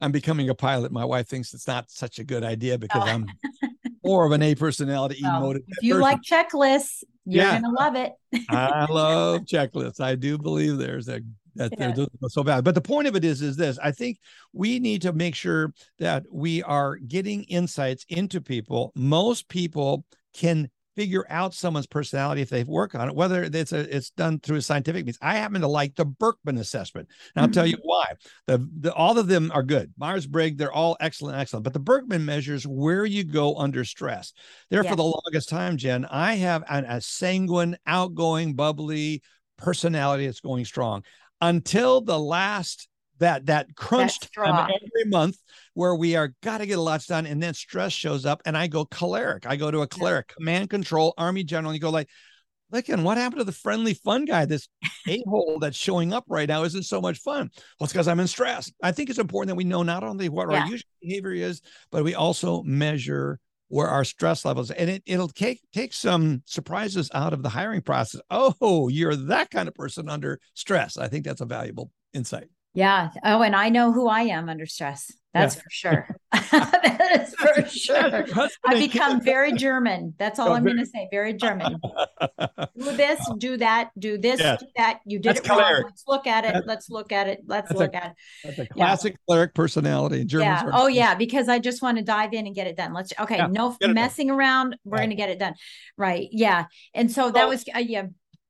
[0.03, 0.93] I'm becoming a pilot.
[0.93, 3.11] My wife thinks it's not such a good idea because oh.
[3.11, 3.27] I'm
[4.05, 6.03] more of an A personality, well, If you person.
[6.03, 7.61] like checklists, you're yeah.
[7.61, 8.13] gonna love it.
[8.49, 10.01] I love checklists.
[10.01, 11.21] I do believe there's a
[11.57, 11.93] that yeah.
[11.93, 12.65] they're so bad.
[12.65, 14.19] But the point of it is, is this: I think
[14.53, 18.93] we need to make sure that we are getting insights into people.
[18.95, 23.97] Most people can figure out someone's personality if they work on it, whether it's a,
[23.97, 25.19] it's done through a scientific means.
[25.23, 27.09] I happen to like the Birkman assessment.
[27.35, 27.55] And I'll mm-hmm.
[27.55, 28.05] tell you why.
[28.47, 29.93] The, the all of them are good.
[29.97, 31.65] Myers Briggs, they're all excellent, excellent.
[31.65, 34.33] But the Birkman measures where you go under stress.
[34.69, 34.91] There yeah.
[34.91, 39.23] for the longest time, Jen, I have an, a sanguine, outgoing, bubbly
[39.57, 41.05] personality that's going strong
[41.41, 45.37] until the last that that crunch time every month
[45.75, 48.57] where we are got to get a lot done and then stress shows up and
[48.57, 50.35] i go choleric i go to a choleric yeah.
[50.37, 52.09] command control army general and you go like
[52.73, 54.45] look and what happened to the friendly fun guy?
[54.45, 54.69] This
[55.09, 57.51] a-hole that's showing up right now isn't so much fun.
[57.79, 58.71] Well it's because i'm in stress.
[58.83, 60.61] I think it's important that we know not only what yeah.
[60.61, 63.39] our usual behavior is but we also measure
[63.71, 67.81] where our stress levels and it, it'll take take some surprises out of the hiring
[67.81, 68.21] process.
[68.31, 70.99] Oh you're that kind of person under stress.
[70.99, 73.11] I think that's a valuable insight yeah.
[73.25, 75.13] Oh, and I know who I am under stress.
[75.33, 75.63] That's yeah.
[75.63, 76.09] for sure.
[76.33, 78.49] that is for sure.
[78.67, 80.15] I become very German.
[80.19, 81.09] That's all oh, I'm going to say.
[81.13, 81.79] Very German.
[82.79, 84.61] do this, do that, do this, yes.
[84.61, 85.01] do that.
[85.07, 85.83] You did That's it wrong.
[85.85, 86.65] Let's look at it.
[86.67, 87.43] Let's look at it.
[87.47, 88.17] Let's look a, at it.
[88.45, 89.19] That's a classic yeah.
[89.29, 90.25] choleric personality.
[90.25, 90.47] German.
[90.47, 90.71] Yeah.
[90.73, 91.15] Oh, yeah.
[91.15, 92.93] Because I just want to dive in and get it done.
[92.93, 93.13] Let's.
[93.21, 93.37] Okay.
[93.37, 93.47] Yeah.
[93.47, 94.77] No messing around.
[94.85, 95.55] We're going to get it done.
[95.97, 96.29] Right.
[96.33, 96.65] Yeah.
[96.93, 97.65] And so that was.
[97.73, 98.07] Uh, yeah.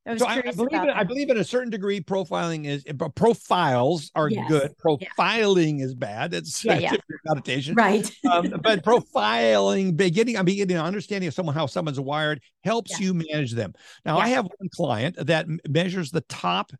[0.06, 2.84] I so I, I, believe in, I believe in a certain degree profiling is
[3.14, 4.48] profiles are yes.
[4.48, 4.74] good.
[4.82, 5.84] Profiling yeah.
[5.84, 6.32] is bad.
[6.32, 6.96] It's yeah, yeah.
[7.26, 7.74] connotation.
[7.74, 8.10] Right.
[8.30, 13.06] um, but profiling, beginning, I'm beginning understanding of someone how someone's wired helps yeah.
[13.06, 13.74] you manage them.
[14.04, 16.72] Now I have one client that measures the top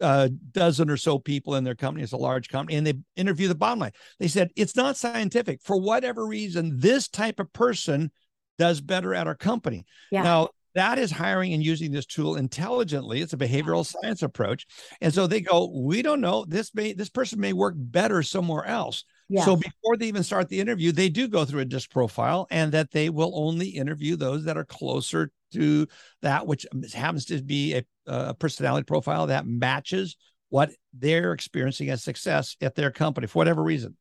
[0.00, 2.04] uh, dozen or so people in their company.
[2.04, 3.92] It's a large company, and they interview the bottom line.
[4.20, 6.78] They said it's not scientific for whatever reason.
[6.78, 8.12] This type of person
[8.58, 9.84] does better at our company.
[10.10, 10.22] Yeah.
[10.22, 13.20] Now that is hiring and using this tool intelligently.
[13.20, 14.66] It's a behavioral science approach.
[15.00, 16.44] And so they go, we don't know.
[16.44, 19.04] This may this person may work better somewhere else.
[19.28, 19.44] Yeah.
[19.44, 22.72] So before they even start the interview, they do go through a disc profile and
[22.72, 25.86] that they will only interview those that are closer to
[26.22, 30.16] that, which happens to be a, a personality profile that matches
[30.50, 33.96] what they're experiencing as success at their company for whatever reason.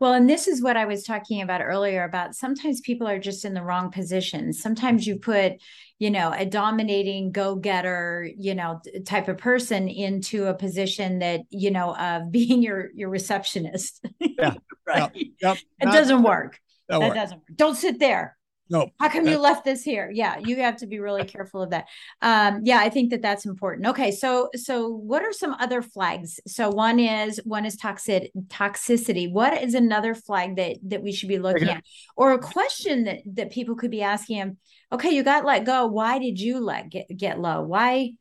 [0.00, 3.44] Well, and this is what I was talking about earlier about sometimes people are just
[3.44, 4.52] in the wrong position.
[4.52, 5.30] Sometimes you mm-hmm.
[5.30, 5.60] put,
[5.98, 11.70] you know, a dominating go-getter, you know, type of person into a position that, you
[11.70, 14.04] know, of being your your receptionist.
[14.20, 14.54] Yeah.
[14.86, 15.10] right.
[15.14, 15.26] Yep.
[15.42, 15.56] Yep.
[15.80, 16.60] It Not, doesn't work.
[16.88, 17.14] That work.
[17.14, 17.46] doesn't work.
[17.54, 18.37] Don't sit there.
[18.70, 18.90] No.
[19.00, 20.10] How come you left this here?
[20.12, 21.86] Yeah, you have to be really careful of that.
[22.20, 23.86] Um, yeah, I think that that's important.
[23.88, 26.38] Okay, so so what are some other flags?
[26.46, 29.30] So one is one is toxic toxicity.
[29.32, 31.82] What is another flag that that we should be looking at,
[32.16, 34.58] or a question that that people could be asking him?
[34.92, 35.86] Okay, you got let go.
[35.86, 37.62] Why did you let get get low?
[37.62, 38.12] Why?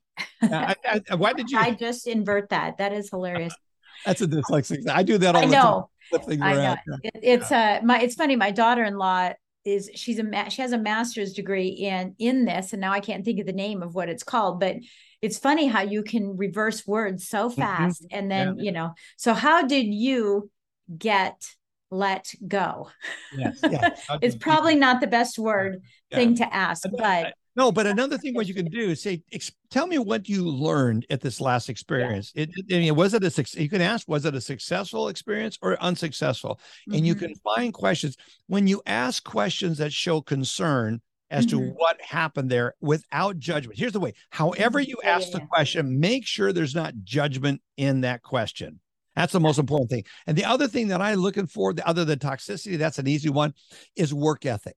[0.41, 0.75] I,
[1.09, 1.57] I, why did you?
[1.59, 2.77] I just invert that.
[2.77, 3.53] That is hilarious.
[4.05, 4.87] That's a dyslexic.
[4.87, 5.89] I do that all I the know.
[6.13, 6.41] time.
[6.41, 6.75] I know.
[7.03, 8.37] It, it's uh my it's funny.
[8.37, 9.33] My daughter-in-law
[9.67, 12.99] is she's a ma- she has a master's degree in in this, and now I
[12.99, 14.77] can't think of the name of what it's called, but
[15.21, 17.59] it's funny how you can reverse words so Mm-hmm.
[17.59, 18.93] fast, and then you know.
[19.17, 20.49] So how did you
[20.97, 21.45] get
[21.89, 22.89] let go?
[23.37, 23.89] Yes, yeah.
[24.21, 26.17] It's probably not the best word Yeah.
[26.19, 29.23] thing to ask, but No, but another thing what you can do is say,
[29.71, 32.31] tell me what you learned at this last experience.
[32.35, 35.57] It, it- I mean, was it a you can ask, was it a successful experience
[35.63, 36.59] or unsuccessful?
[36.93, 37.19] And you Mhm.
[37.19, 38.15] can find questions
[38.45, 41.73] when you ask questions that show concern as to Mhm.
[41.75, 43.77] what happened there without judgment.
[43.77, 44.13] Here's the way.
[44.29, 44.87] However Mhm.
[44.89, 45.47] you ask yeah, the yeah.
[45.47, 48.79] question, make sure there's not judgment in that question.
[49.15, 50.05] That's the most important thing.
[50.27, 53.29] And the other thing that I'm looking for, the other than toxicity, that's an easy
[53.29, 53.55] one,
[53.95, 54.75] is work ethic.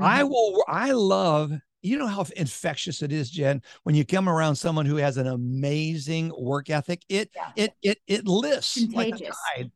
[0.00, 0.30] I Mhm.
[0.30, 0.64] will.
[0.66, 1.52] I love.
[1.84, 5.26] You know how infectious it is, Jen, when you come around someone who has an
[5.26, 7.02] amazing work ethic.
[7.10, 7.50] It Yeah.
[7.56, 9.70] it it it lifts like a tide.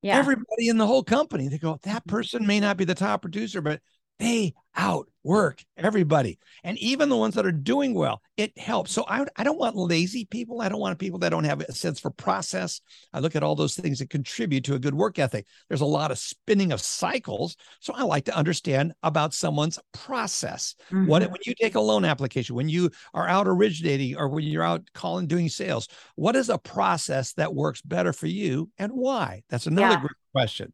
[0.00, 0.18] yeah.
[0.18, 1.48] Everybody in the whole company.
[1.48, 2.10] They go, that Mhm.
[2.10, 3.82] person may not be the top producer, but
[4.20, 6.38] they outwork everybody.
[6.62, 8.92] And even the ones that are doing well, it helps.
[8.92, 10.60] So I, I don't want lazy people.
[10.60, 12.80] I don't want people that don't have a sense for process.
[13.12, 15.46] I look at all those things that contribute to a good work ethic.
[15.68, 17.56] There's a lot of spinning of cycles.
[17.80, 20.76] So I like to understand about someone's process.
[21.02, 21.30] What Mhm.
[21.32, 24.84] when you take a loan application, when you are out originating or when you're out
[24.94, 29.42] calling doing sales, what is a process that works better for you and why?
[29.48, 30.00] That's another Yeah.
[30.00, 30.72] great question.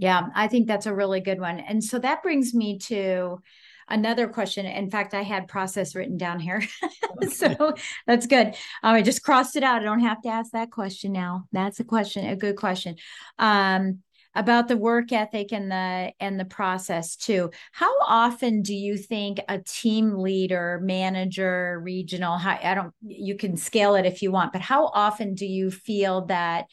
[0.00, 1.60] Yeah, I think that's a really good one.
[1.60, 3.38] And so that brings me to
[3.86, 4.64] another question.
[4.64, 6.62] In fact, I had process written down here.
[7.30, 7.74] so
[8.06, 8.46] that's good.
[8.82, 9.82] Um, I just crossed it out.
[9.82, 11.44] I don't have to ask that question now.
[11.52, 12.96] That's a question, a good question.
[13.38, 13.98] Um,
[14.34, 17.50] about the work ethic and the and the process too.
[17.72, 23.96] How often do you think a team leader, manager, regional, I don't you can scale
[23.96, 26.66] it if you want, but how often do you feel that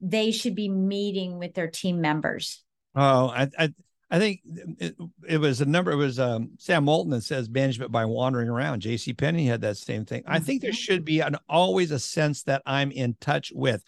[0.00, 2.62] they should be meeting with their team members?
[2.98, 3.74] Oh, I, I,
[4.10, 4.40] I think
[4.78, 4.96] it,
[5.28, 5.92] it was a number.
[5.92, 8.80] It was um, Sam Walton that says management by wandering around.
[8.80, 9.12] J.C.
[9.12, 10.24] Penney had that same thing.
[10.26, 10.76] I think there Mhm.
[10.76, 13.84] should be an always a sense that I'm in touch with,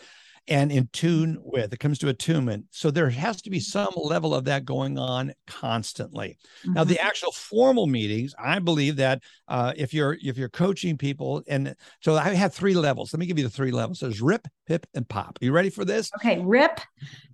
[0.48, 1.72] and in tune with.
[1.72, 2.66] It comes to attunement.
[2.70, 6.38] So there has to be some level of that going on constantly.
[6.64, 6.88] Now, Mhm.
[6.88, 11.74] the actual formal meetings, I believe that uh, if you're if you're coaching people, and
[12.00, 13.12] so I have three levels.
[13.12, 14.00] Let me give you the three levels.
[14.00, 15.38] There's RIP, PIP, and POP.
[15.40, 16.11] You ready for this?
[16.16, 16.81] Okay, RIP,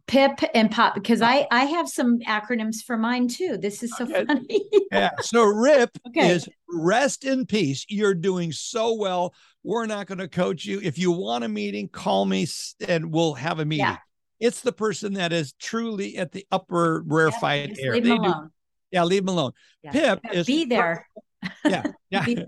[0.06, 3.56] PIP, and POP because I I have some acronyms for mine too.
[3.56, 4.24] This is so Okay.
[4.26, 4.64] funny.
[4.92, 5.10] Yeah.
[5.20, 6.28] So RIP Okay.
[6.30, 7.84] is rest in peace.
[7.88, 9.34] You're doing so well.
[9.66, 10.80] We're not going to coach you.
[10.80, 12.46] If you want a meeting, call me
[12.86, 13.84] and we'll have a meeting.
[13.86, 13.96] Yeah.
[14.38, 17.94] It's the person that is truly at the upper rarefied Just air.
[17.94, 18.50] leave them do- alone.
[18.92, 19.52] yeah, leave them alone.
[19.82, 19.90] Yeah.
[19.90, 21.08] Pip Yeah, is be there.
[21.64, 22.24] Yeah, yeah.
[22.24, 22.44] Be-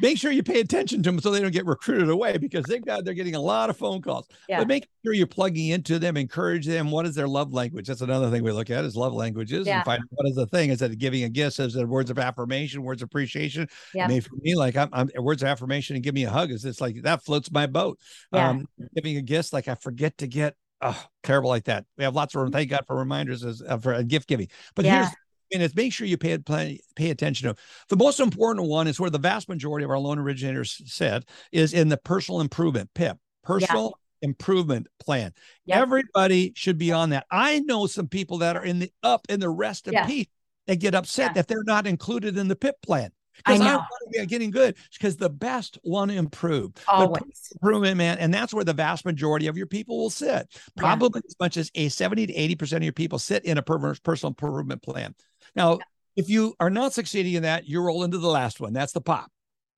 [0.00, 2.84] Make sure you pay attention to them so they don't get recruited away because they've
[2.84, 4.26] got they're getting a lot of phone calls.
[4.48, 4.58] Yeah.
[4.60, 6.90] But make sure you're plugging into them, encourage them.
[6.90, 7.88] What is their love language?
[7.88, 9.76] That's another thing we look at is love languages Yeah.
[9.78, 10.70] and find what is the thing.
[10.70, 11.58] Is that giving a gift?
[11.58, 13.68] Is it words of affirmation, words of appreciation?
[13.94, 14.04] Yeah.
[14.04, 16.50] I mean, for me, like I'm, I'm words of affirmation and give me a hug
[16.50, 17.98] is it's like that floats my boat.
[18.32, 18.48] Yeah.
[18.50, 21.84] Um, giving a gift, like I forget to get oh terrible like that.
[21.98, 22.52] We have lots of room.
[22.52, 24.48] thank God for reminders as uh, for uh, gift giving.
[24.74, 25.02] But Yeah.
[25.04, 25.14] here's
[25.52, 27.60] and it's make sure you pay pay, pay attention to.
[27.88, 31.72] The most important one is where the vast majority of our loan originators said is
[31.74, 35.32] in the personal improvement PIP, personal improvement plan.
[35.66, 35.78] Yep.
[35.78, 37.26] Everybody should be on that.
[37.30, 40.06] I know some people that are in the up in the rest of Yeah.
[40.06, 40.26] peace
[40.66, 41.32] that get upset Yeah.
[41.34, 43.10] that they're not included in the PIP plan.
[43.46, 43.76] I Because I, know.
[43.78, 46.72] want to be getting good because the best want to improve.
[46.86, 47.22] Always.
[47.54, 48.18] improvement, man.
[48.18, 50.46] And that's where the vast majority of your people will sit.
[50.76, 53.94] Probably as much as a 70 to 80% of your people sit in a per-
[54.02, 55.14] personal improvement plan.
[55.54, 55.78] Now,
[56.16, 58.72] if you are not succeeding in that, you roll into the last one.
[58.72, 59.30] That's the pop.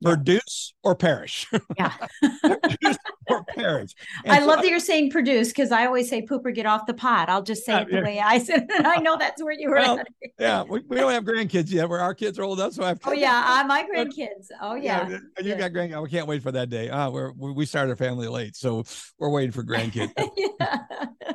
[0.03, 1.47] Produce or perish.
[1.77, 1.93] Yeah.
[2.21, 3.93] Produce or perish.
[4.25, 6.87] And I so love that you're saying produce because I always say pooper get off
[6.87, 7.29] the pot.
[7.29, 8.03] I'll just say it the yeah.
[8.03, 8.87] way I said it.
[8.87, 10.03] I know that's where you were Well.
[10.39, 11.89] Yeah, we, we don't have grandkids yet.
[11.89, 13.01] Where our kids are old enough, so I have.
[13.05, 14.49] Oh yeah, uh, my grandkids.
[14.61, 15.09] Oh yeah.
[15.09, 15.57] you yeah.
[15.57, 16.03] got grandkids.
[16.03, 16.91] We can't wait for that day.
[16.91, 18.85] Ah, we're we we started our family late, so
[19.19, 20.13] we're waiting for grandkids.
[20.37, 20.79] yeah.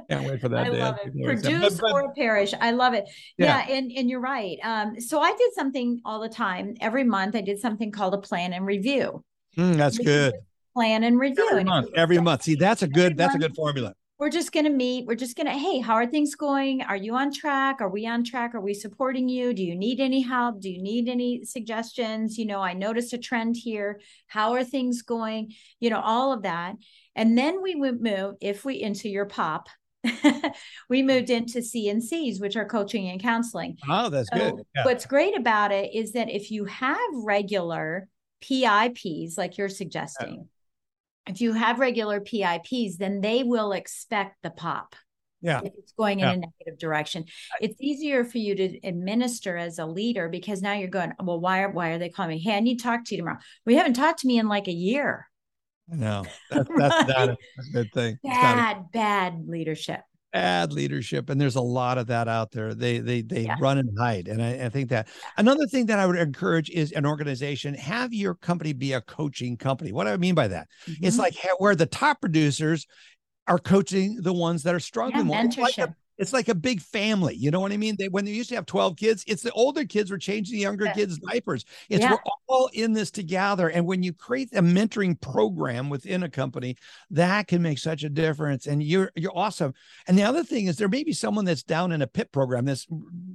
[0.10, 0.80] Can't wait for that I day.
[0.80, 1.24] love it.
[1.24, 2.54] Produce But- but- or perish.
[2.60, 3.06] I love it.
[3.38, 3.66] Yeah.
[3.68, 3.76] Yeah.
[3.76, 4.58] and and you're right.
[4.64, 6.76] Um, so I did something all the time.
[6.80, 9.24] Every month I did something called a plan and review.
[9.58, 10.34] Mm, that's Which good.
[10.76, 11.48] Plan and review.
[11.50, 12.44] Every month, every month.
[12.44, 13.18] See, that's a good.
[13.18, 13.94] That's a good formula.
[14.20, 15.06] we're just going to meet.
[15.06, 16.82] We're just going to, hey, how are things going?
[16.82, 17.78] Are you on track?
[17.82, 18.56] Are we on track?
[18.56, 19.54] Are we supporting you?
[19.54, 20.60] Do you need any help?
[20.60, 22.38] Do you need any suggestions?
[22.38, 24.00] You know, I noticed a trend here.
[24.28, 25.54] How are things going?
[25.80, 26.76] You know, all of that.
[27.16, 29.70] And then we would move, if we into your pop,
[30.90, 33.78] we moved into CNCs, which are coaching and counseling.
[33.90, 34.66] Oh, that's So good.
[34.76, 34.86] Yeah.
[34.86, 38.08] What's great about it is that if you have regular
[38.42, 40.48] PIPs, like you're suggesting,
[41.28, 44.96] if you have regular PIPs, then they will expect the pop.
[45.42, 45.62] Yeah.
[45.64, 46.32] If it's going Yeah.
[46.34, 47.26] in a negative direction.
[47.62, 51.62] It's easier for you to administer as a leader because now you're going, well, why
[51.62, 52.40] are why are they calling me?
[52.40, 53.38] Hey, I need to talk to you tomorrow.
[53.66, 55.28] We haven't talked to me in like a year.
[55.88, 57.38] No, that's, that's not a
[57.72, 58.18] good thing.
[58.24, 60.02] Not a Bad, bad leadership.
[60.34, 62.74] Bad leadership, and there's a lot of that out there.
[62.74, 63.56] They they they Yeah.
[63.60, 65.08] run and hide, and I, I think that
[65.38, 69.58] another thing that I would encourage is an organization have your company be a coaching
[69.58, 69.92] company.
[69.92, 70.68] What do I mean by that?
[71.02, 71.20] It's Mhm.
[71.20, 72.86] like where the top producers
[73.48, 75.26] are coaching the ones that are yeah, struggling.
[75.26, 75.40] more.
[75.44, 75.94] It's like mentorship.
[76.18, 77.36] It's like a big family.
[77.36, 77.96] You know what I mean?
[77.98, 80.62] They when they used to have 12 kids, it's the older kids were changing the
[80.62, 80.94] younger Yeah.
[80.94, 81.66] kids' diapers.
[81.90, 82.12] It's Yeah.
[82.12, 83.70] we're all in this together.
[83.70, 86.76] And when you create a mentoring program within a company,
[87.12, 88.66] that can make such a difference.
[88.68, 89.74] And you're you're awesome.
[90.08, 92.66] And the other thing is there may be someone that's down in a PIP program
[92.66, 92.88] that's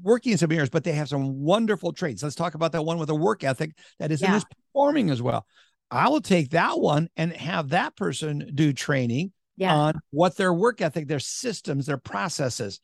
[0.02, 2.22] working in some areas, but they have some wonderful traits.
[2.22, 5.22] Let's talk about that one with a work ethic that is in this performing as
[5.22, 5.46] well.
[5.90, 9.74] I will take that one and have that person do training Yeah.
[9.74, 12.80] on what their work ethic, their systems, their processes.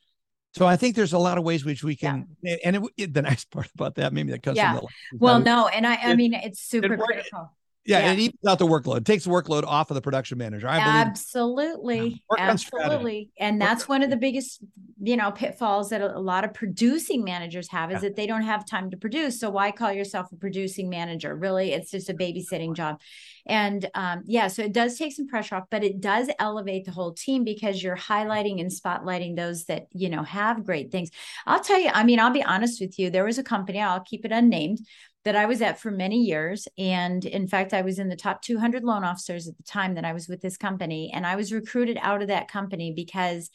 [0.54, 2.26] So I think there's a lot of ways which we can,
[2.64, 4.78] and it, it- the nice part about that, maybe that comes Yeah.
[5.14, 7.52] well, no, and I I it- mean it's super work- critical.
[7.88, 8.12] Yeah, yeah.
[8.12, 10.68] it evens out the workload, It takes the workload off of the production manager.
[10.68, 12.22] I Absolutely.
[12.30, 12.38] On.
[12.38, 13.30] Absolutely.
[13.38, 14.62] And that's on one of the biggest,
[15.00, 18.08] you know, pitfalls that a, a lot of producing managers have is Yeah.
[18.08, 19.40] that they don't have time to produce.
[19.40, 21.34] So why call yourself a producing manager?
[21.34, 23.00] Really, it's just a babysitting job.
[23.46, 26.90] And um, yeah, so it does take some pressure off, but it does elevate the
[26.90, 31.10] whole team because you're highlighting and spotlighting those that, you know, have great things.
[31.46, 33.08] I'll tell you, I mean, I'll be honest with you.
[33.08, 34.80] There was a company, I'll keep it unnamed,
[35.28, 36.66] that I was at for many years.
[36.78, 40.04] And in fact, I was in the top 200 loan officers at the time that
[40.06, 41.12] I was with this company.
[41.14, 43.50] And I was recruited out of that company because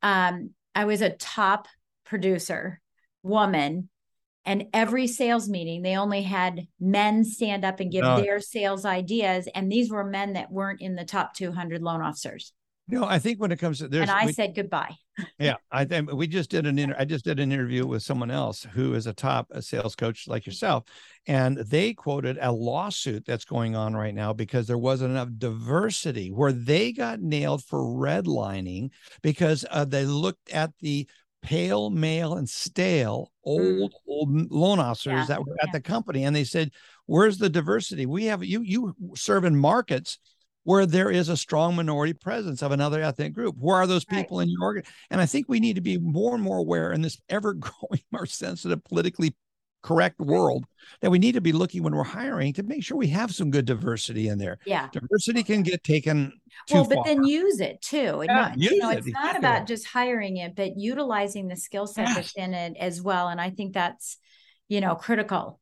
[0.00, 1.68] um, I was a top
[2.06, 2.80] producer,
[3.22, 3.90] woman.
[4.46, 8.16] And every sales meeting, they only had men stand up and give No.
[8.16, 9.46] their sales ideas.
[9.54, 12.54] And these were men that weren't in the top 200 loan officers.
[12.88, 14.94] Know, I think when it comes to there's and I we- said goodbye.
[15.38, 18.30] Yeah, I think we just did an inter- I just did an interview with someone
[18.30, 20.84] else who is a top uh, sales coach like yourself,
[21.26, 26.30] and they quoted a lawsuit that's going on right now because there wasn't enough diversity
[26.30, 28.90] where they got nailed for redlining
[29.22, 31.06] because uh, they looked at the
[31.42, 35.16] pale, male, and stale old old loan officers Mm.
[35.18, 35.72] Yeah, that were at yeah.
[35.72, 36.70] the company, and they said,
[37.04, 38.06] "Where's the diversity?
[38.06, 40.18] We have you you serve in markets."
[40.64, 43.56] Where there is a strong minority presence of another ethnic group.
[43.58, 44.18] Where are those Right.
[44.20, 44.84] people in your organ?
[45.10, 48.00] And I think we need to be more and more aware in this ever growing,
[48.12, 49.34] more sensitive, politically
[49.82, 50.64] correct world
[51.00, 53.50] that we need to be looking when we're hiring to make sure we have some
[53.50, 54.58] good diversity in there.
[54.64, 54.88] Yeah.
[54.92, 56.32] Diversity can get taken
[56.68, 57.04] too well, but far.
[57.06, 58.20] then use it too.
[58.20, 61.56] And Yeah, not, you know, it, it's not about just hiring it, but utilizing the
[61.56, 63.26] skill set that's in it as well.
[63.26, 64.18] And I think that's,
[64.68, 65.58] you know, critical,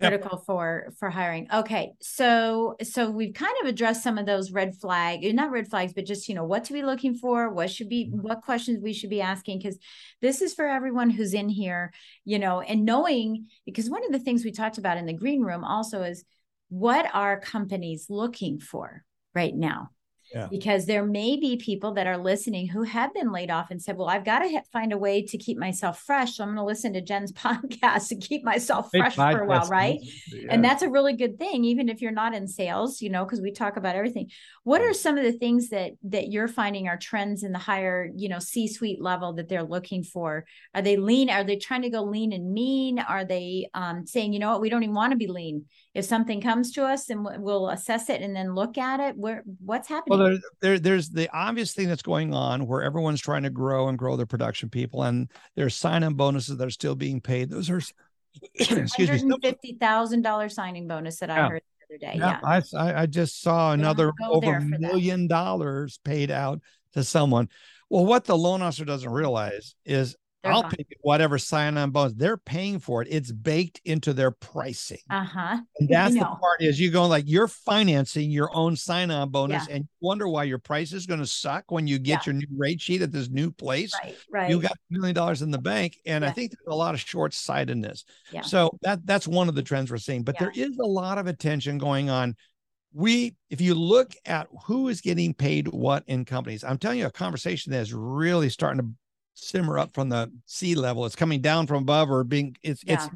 [0.00, 0.24] Yep.
[0.44, 1.46] for for hiring.
[1.52, 5.92] Okay, so so we've kind of addressed some of those red flag, not red flags,
[5.92, 8.20] but just you know what to be looking for, what should be, Mm-hmm.
[8.22, 9.78] what questions we should be asking, because
[10.20, 11.92] this is for everyone who's in here,
[12.24, 15.42] you know, and knowing because one of the things we talked about in the green
[15.42, 16.24] room also is
[16.68, 19.90] what are companies looking for right now
[20.34, 20.48] Yeah.
[20.50, 23.96] because there may be people that are listening who have been laid off and said,
[23.96, 26.36] Well, I've got to find a way to keep myself fresh.
[26.36, 29.68] So I'm going to listen to Jen's podcast to keep myself fresh for a while,
[29.68, 30.00] right?
[30.32, 30.48] Yeah.
[30.50, 33.40] And that's a really good thing, even if you're not in sales, you know, because
[33.40, 34.30] we talk about everything.
[34.64, 38.10] What are some of the things that that you're finding are trends in the higher,
[38.14, 40.44] you know, C-suite level that they're looking for?
[40.74, 41.30] Are they lean?
[41.30, 42.98] Are they trying to go lean and mean?
[42.98, 45.66] Are they um, saying, you know what, we don't even want to be lean?
[45.94, 49.16] If something comes to us, and we- we'll assess it and then look at it.
[49.16, 50.18] Where what's happening?
[50.18, 53.88] Well, there, there, there's the obvious thing that's going on where everyone's trying to grow
[53.88, 57.48] and grow their production people, and there's sign-on bonuses that are still being paid.
[57.48, 57.80] Those are,
[58.54, 62.18] excuse me, fifty thousand dollar signing bonus that I heard the other day.
[62.18, 62.60] Yeah, Yeah.
[62.78, 64.80] I, I just saw another over a that.
[64.80, 66.60] million dollars paid out
[66.94, 67.48] to someone.
[67.90, 72.12] Well, what the loan officer doesn't realize is They're I'll pay whatever sign-on bonus.
[72.12, 73.08] They're paying for it.
[73.10, 74.98] It's baked into their pricing.
[75.08, 75.58] Uh-huh.
[75.80, 76.36] And that's the know.
[76.40, 79.74] part is you go like you're financing your own sign-on bonus Yeah.
[79.76, 82.46] and you wonder why your price is going to suck when you get your new
[82.56, 83.92] rate sheet at this new place.
[84.04, 84.50] Right, right.
[84.50, 85.96] You got a million dollars in the bank.
[86.04, 88.04] And I think there's a lot of short-sightedness.
[88.30, 88.42] Yeah.
[88.42, 90.22] So that that's one of the trends we're seeing.
[90.24, 90.50] But Yeah.
[90.54, 92.36] there is a lot of attention going on.
[92.92, 97.06] We, if you look at who is getting paid what in companies, I'm telling you
[97.06, 98.88] a conversation that is really starting to
[99.34, 101.06] simmer up from the C-level.
[101.06, 103.08] It's coming down from above or being it's it's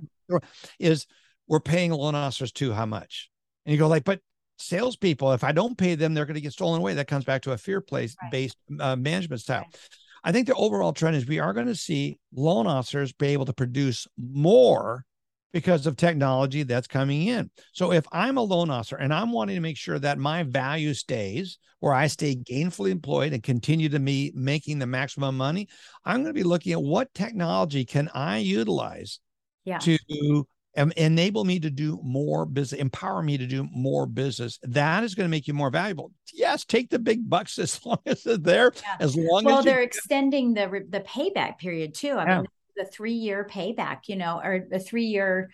[0.78, 1.06] is
[1.46, 3.30] we're paying loan officers too how much?
[3.64, 4.20] And you go like, but
[4.58, 6.94] salespeople, if I don't pay them, they're going to get stolen away.
[6.94, 8.32] That comes back to a fear place Right.
[8.32, 9.60] based uh, management style.
[9.60, 9.78] Right.
[10.24, 13.46] I think the overall trend is we are going to see loan officers be able
[13.46, 15.04] to produce more
[15.52, 17.50] because of technology that's coming in.
[17.72, 20.92] So if I'm a loan officer and I'm wanting to make sure that my value
[20.92, 25.68] stays where I stay gainfully employed and continue to be making the maximum money,
[26.04, 29.20] I'm going to be looking at what technology can I utilize
[29.64, 29.78] yeah.
[29.78, 34.58] to um, enable me to do more business, empower me to do more business.
[34.62, 36.12] That is going to make you more valuable.
[36.32, 38.96] Yes, take the big bucks as long as they're there, yeah.
[39.00, 42.12] as long well, as they're extending the the payback period too.
[42.12, 42.36] I yeah.
[42.38, 45.50] mean, the three year payback, you know, or the three year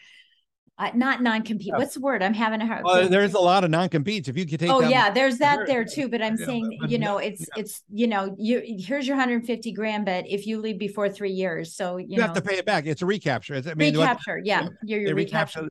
[0.77, 1.69] uh, not non-compete.
[1.69, 1.77] Yeah.
[1.77, 2.23] What's the word?
[2.23, 2.85] I'm having a hard.
[2.85, 4.29] Well, there's a lot of non-competes.
[4.29, 4.71] If you could take.
[4.71, 6.09] Oh yeah, there's that there too.
[6.09, 7.61] But I'm yeah, saying, but, you know, it's yeah.
[7.61, 11.77] it's you know, you here's your 150 grand, but if you leave before three years,
[11.77, 12.87] so you, you know, have to pay it back.
[12.87, 13.55] It's a recapture.
[13.55, 14.37] It's, I mean, recapture.
[14.37, 15.69] What, yeah, you're, you're recapture.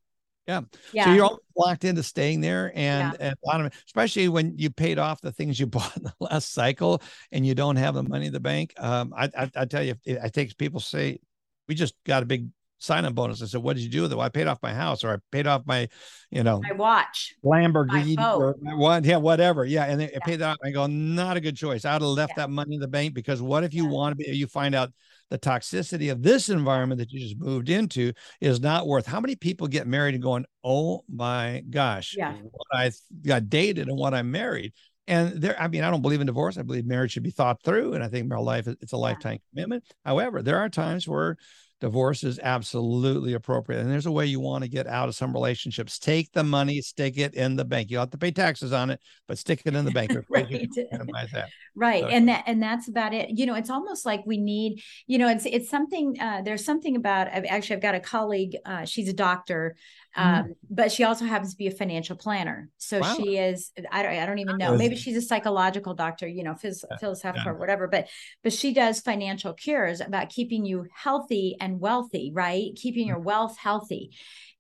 [0.48, 0.62] Yeah.
[0.92, 1.06] yeah.
[1.06, 2.72] So you're all locked into staying there.
[2.76, 3.28] And, yeah.
[3.28, 6.14] and a lot of especially when you paid off the things you bought in the
[6.20, 7.02] last cycle
[7.32, 8.74] and you don't have the money in the bank.
[8.78, 11.20] Um, I, I, I tell you, I think people say,
[11.68, 12.50] we just got a big
[12.84, 13.42] sign-up bonus.
[13.42, 15.14] I said, "What did you do with it?" Well, I paid off my house, or
[15.14, 15.88] I paid off my,
[16.30, 19.06] you know, my watch, Lamborghini, or what?
[19.06, 19.66] Yeah, whatever.
[19.66, 20.20] Yeah, and they yeah.
[20.26, 20.52] paid that.
[20.52, 20.58] Off.
[20.64, 21.86] I go, not a good choice.
[21.86, 22.44] I'd have left yeah.
[22.44, 23.92] that money in the bank because what if you yeah.
[23.92, 24.36] want to be?
[24.36, 24.92] You find out
[25.30, 29.06] the toxicity of this environment that you just moved into is not worth.
[29.06, 32.36] How many people get married and going, "Oh my gosh, yeah,
[32.72, 32.92] I
[33.26, 34.74] got dated and what I married."
[35.06, 36.58] And there, I mean, I don't believe in divorce.
[36.58, 39.40] I believe marriage should be thought through, and I think our life it's a lifetime
[39.50, 39.84] commitment.
[40.06, 41.36] However, there are times where
[41.84, 43.82] divorce is absolutely appropriate.
[43.82, 46.00] And there's a way you want to get out of some relationships.
[46.00, 47.92] Take the money, stick it in the bank.
[47.92, 50.12] You have to pay taxes on it, but stick it in the bank.
[50.30, 50.48] right.
[50.50, 51.50] That.
[51.76, 52.02] right.
[52.02, 53.32] So, and that and that's about it.
[53.32, 56.96] You know, it's almost like we need, you know, it's it's something uh, there's something
[56.96, 59.76] about I've actually I've got a colleague, uh, she's a doctor
[60.18, 60.40] Mm-hmm.
[60.40, 62.70] Um, but she also happens to be a financial planner.
[62.78, 63.16] So wow.
[63.16, 64.78] she is, I don't, I don't even know.
[64.78, 66.98] Maybe she's a psychological doctor, you know, phys, yeah.
[66.98, 67.52] philosophical yeah.
[67.52, 68.08] or whatever, but,
[68.44, 72.76] but she does financial cures about keeping you healthy and wealthy, right?
[72.76, 74.12] Keeping your wealth healthy.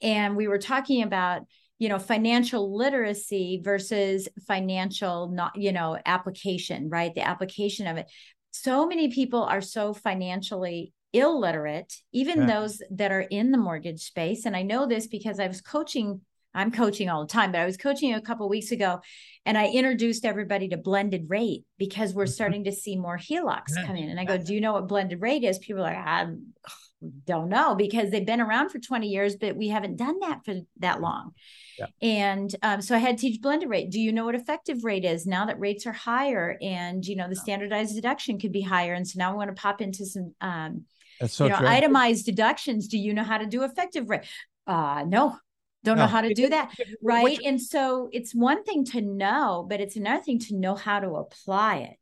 [0.01, 1.43] And we were talking about,
[1.79, 7.13] you know, financial literacy versus financial, not, you know, application, right?
[7.13, 8.09] The application of it.
[8.51, 12.47] So many people are so financially illiterate, even yeah.
[12.47, 14.45] those that are in the mortgage space.
[14.45, 16.21] And I know this because I was coaching,
[16.55, 18.99] I'm coaching all the time, but I was coaching a couple weeks ago
[19.45, 22.31] and I introduced everybody to blended rate because we're mm-hmm.
[22.31, 23.85] starting to see more HELOCs yeah.
[23.85, 24.09] come in.
[24.09, 25.59] And I go, Do you know what blended rate is?
[25.59, 26.27] People are like, I
[27.25, 30.55] don't know because they've been around for 20 years, but we haven't done that for
[30.79, 31.33] that long.
[31.77, 31.87] Yeah.
[32.01, 33.89] And um, so I had to teach blended rate.
[33.89, 37.27] Do you know what effective rate is now that rates are higher and you know
[37.27, 38.93] the standardized deduction could be higher?
[38.93, 40.85] And so now I want to pop into some um,
[41.23, 41.67] that's so you know, true.
[41.67, 42.87] Itemized deductions.
[42.87, 44.25] Do you know how to do effective rate?
[44.67, 45.37] Uh, no,
[45.85, 46.03] don't no.
[46.03, 46.73] know how to do that.
[47.01, 47.23] Right.
[47.23, 50.99] Which, and so it's one thing to know, but it's another thing to know how
[50.99, 51.97] to apply it.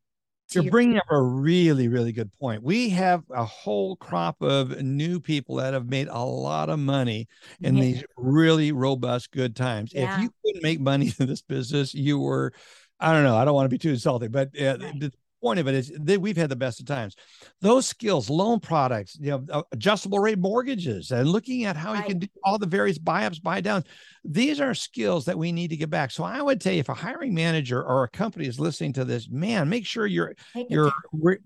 [0.54, 2.62] You're bringing up a really, really good point.
[2.62, 7.30] We have a whole crop of new people that have made a lot of money
[7.62, 7.84] in yeah.
[7.84, 9.94] these really robust, good times.
[9.94, 10.16] Yeah.
[10.16, 12.52] If you couldn't make money in this business, you were,
[13.00, 15.68] I don't know, I don't want to be too insulting, but uh, right point of
[15.68, 17.16] it is that we've had the best of times.
[17.62, 22.04] Those skills, loan products, you know, uh, adjustable rate mortgages, and looking at how right.
[22.04, 23.86] you can do all the various buy ups, buy downs.
[24.24, 26.12] These are skills that we need to get back.
[26.12, 29.06] So I would tell you, if a hiring manager or a company is listening to
[29.06, 30.92] this, man, make sure you're Take you're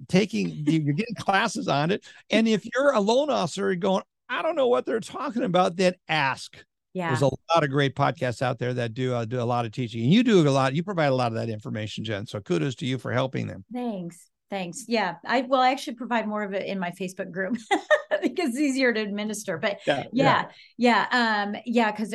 [0.07, 2.05] taking you're getting classes on it.
[2.29, 5.93] And if you're a loan officer going, I don't know what they're talking about, then
[6.07, 6.57] ask
[6.95, 7.09] yeah.
[7.09, 9.73] There's a lot of great podcasts out there that do uh, do a lot of
[9.73, 10.73] teaching, and you do a lot.
[10.73, 12.25] You provide a lot of that information, Jen.
[12.25, 13.65] So kudos to you for helping them.
[13.73, 14.29] Thanks.
[14.49, 14.85] Thanks.
[14.87, 17.57] Yeah, I will actually provide more of it in my Facebook group
[18.21, 19.57] because it's easier to administer.
[19.57, 20.45] But yeah, yeah,
[20.77, 21.43] yeah, yeah.
[21.43, 22.11] Um, yeah, because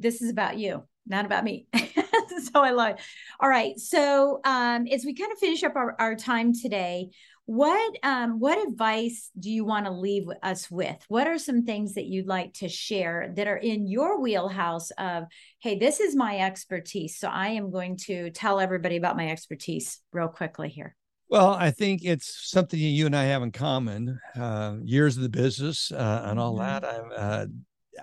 [0.00, 1.68] this is about you, not about me.
[1.76, 2.96] so I love.
[2.96, 3.00] It.
[3.38, 3.78] All right.
[3.78, 7.10] So um, as we kind of finish up our, our time today,
[7.46, 10.96] what um, what advice do you want to leave us with?
[11.08, 15.24] What are some things that you'd like to share that are in your wheelhouse of,
[15.60, 17.18] hey, this is my expertise.
[17.18, 20.96] So I am going to tell everybody about my expertise real quickly here.
[21.28, 24.20] Well, I think it's something you and I have in common.
[24.38, 26.82] Uh, years of the business uh, and all mm-hmm.
[26.82, 26.84] that.
[26.84, 27.46] I, uh,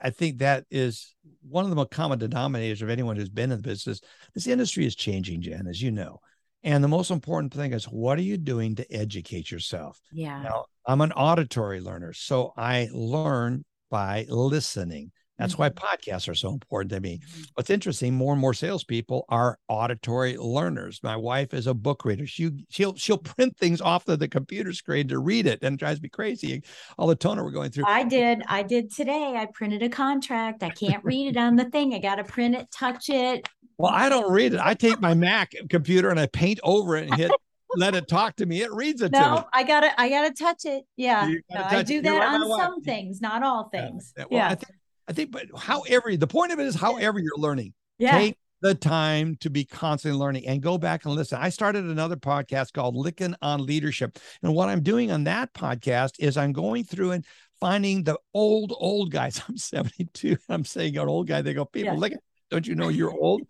[0.02, 3.58] I think that is one of the most common denominators of anyone who's been in
[3.58, 4.02] the business.
[4.34, 6.20] This industry is changing, Jen, as you know.
[6.64, 10.00] And the most important thing is what are you doing to educate yourself?
[10.12, 10.44] Yeah.
[10.44, 15.12] Now, I'm an auditory learner, so I learn by listening.
[15.42, 15.62] That's mm-hmm.
[15.64, 17.20] why podcasts are so important to me.
[17.20, 17.42] Mm-hmm.
[17.56, 21.00] What's interesting, more and more salespeople are auditory learners.
[21.04, 22.26] My wife is a book reader.
[22.28, 25.80] She she'll she'll print things off of the computer screen to read it, and it
[25.80, 26.64] drives me crazy.
[26.98, 27.86] All the toner we're going through.
[27.88, 28.44] I did.
[28.48, 29.36] I did today.
[29.38, 30.64] I printed a contract.
[30.64, 31.94] I can't read it on the thing.
[31.94, 33.48] I got to print it, touch it,
[33.82, 34.60] well, I don't read it.
[34.60, 37.32] I take my Mac computer and I paint over it and hit
[37.76, 38.62] let it talk to me.
[38.62, 39.42] It reads it no, to me.
[39.54, 40.84] I gotta I gotta touch it.
[40.98, 41.34] Yeah.
[41.50, 44.14] No, I do that on some things, not all things.
[44.16, 44.26] Yeah.
[44.30, 44.50] Well, yeah.
[44.50, 44.72] I think
[45.08, 47.74] I think, but however, the point of it is however you're learning.
[47.98, 48.18] Yeah.
[48.18, 51.40] Take the time to be constantly learning and go back and listen.
[51.42, 54.20] I started another podcast called Lykken on Leadership.
[54.44, 57.26] And what I'm doing on that podcast is I'm going through and
[57.60, 59.42] finding the old, old guys.
[59.50, 60.38] I'm 72.
[60.50, 61.42] I'm saying an old guy.
[61.42, 62.00] They go, people, Yeah.
[62.00, 62.14] look,
[62.52, 63.42] don't you know you're old?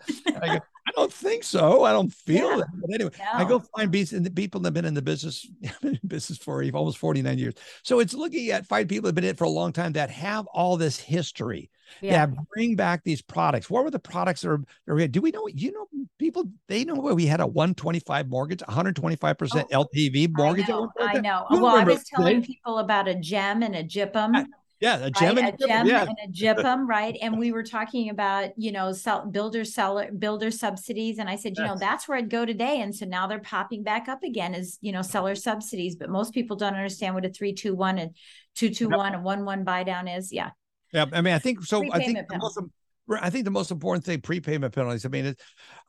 [0.41, 1.83] I go, I don't think so.
[1.83, 2.55] I don't feel Yeah.
[2.57, 2.67] that.
[2.73, 5.47] But anyway, I go find bees and the people that have been in the business,
[5.83, 7.53] in business for almost 49 years.
[7.83, 9.93] So it's looking at find people that have been in it for a long time
[9.93, 11.69] that have all this history
[12.01, 12.25] Yeah.
[12.25, 13.69] that bring back these products.
[13.69, 15.47] What were the products that are, that are do we know?
[15.53, 15.85] You know,
[16.17, 20.65] people they know where we had a 125 mortgage, 125% LTV mortgage.
[20.65, 20.91] I know.
[20.99, 21.45] I know.
[21.51, 24.33] Well, I was telling people about a gem and a gypum.
[24.81, 25.45] Yeah, a gem, right?
[25.45, 26.01] and a gem yeah.
[26.07, 27.15] and a gypum, right?
[27.21, 31.53] And we were talking about, you know, sell, builder seller builder subsidies, and I said,
[31.55, 32.81] you know, that's where I'd go today.
[32.81, 36.33] And so now they're popping back up again as you know seller subsidies, but most
[36.33, 38.15] people don't understand what a three two one and
[38.55, 40.33] two two one and one one buy down is.
[40.33, 40.49] Yeah,
[40.91, 41.83] Yeah, I mean, I think so.
[41.93, 42.59] I think the most,
[43.21, 45.05] I think the most important thing prepayment penalties.
[45.05, 45.39] I mean, it,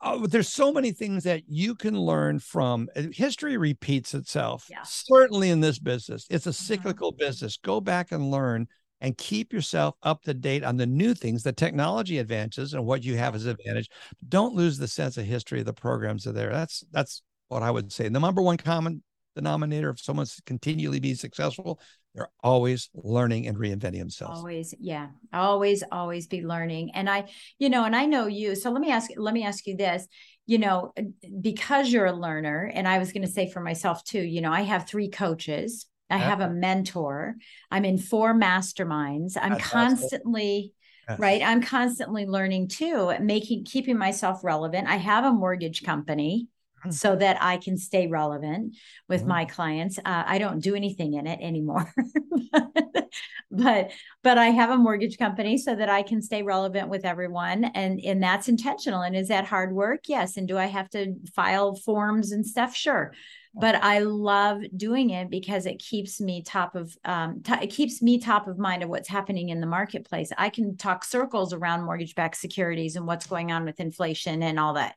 [0.01, 2.89] uh, there's so many things that you can learn from.
[2.95, 4.67] uh, History repeats itself.
[4.69, 4.83] Yeah.
[4.83, 6.53] Certainly in this business, it's a Mhm.
[6.55, 7.57] cyclical business.
[7.57, 8.67] Go back and learn
[9.03, 13.03] and keep yourself up to date on the new things, the technology advances, and what
[13.03, 13.89] you have as an advantage.
[14.29, 16.51] Don't lose the sense of history of the programs that are there.
[16.51, 18.07] That's that's what I would say.
[18.07, 19.03] The number one common
[19.35, 21.81] denominator of someone's continually being successful,
[22.15, 24.39] they're always learning and reinventing themselves.
[24.39, 26.91] always, yeah, always, always be learning.
[26.93, 27.25] And I,
[27.59, 28.55] you know, and I know you.
[28.55, 30.07] So let me ask, let me ask you this.
[30.45, 30.93] You know,
[31.39, 34.21] because you're a learner, and I was going to say for myself too.
[34.21, 35.85] You know, I have three coaches.
[36.13, 36.29] I Yeah.
[36.29, 37.35] have a mentor.
[37.71, 39.35] I'm in four masterminds.
[39.41, 40.73] I'm That's constantly
[41.09, 41.19] Yes.
[41.19, 41.41] right.
[41.43, 44.87] I'm constantly learning too, making keeping myself relevant.
[44.87, 46.47] I have a mortgage company.
[46.89, 48.75] So that I can stay relevant
[49.07, 49.27] with Mhm.
[49.27, 49.97] my clients.
[49.99, 51.93] Uh, I don't do anything in it anymore,
[53.51, 53.91] but
[54.23, 57.99] but I have a mortgage company so that I can stay relevant with everyone, and
[58.03, 59.01] and that's intentional.
[59.01, 60.01] And is that hard work?
[60.07, 60.37] Yes.
[60.37, 62.75] And do I have to file forms and stuff?
[62.75, 63.13] Sure
[63.55, 68.01] but I love doing it because it keeps me top of um, t- it keeps
[68.01, 70.31] me top of mind of what's happening in the marketplace.
[70.35, 74.73] I can talk circles around mortgage-backed securities and what's going on with inflation and all
[74.73, 74.95] that.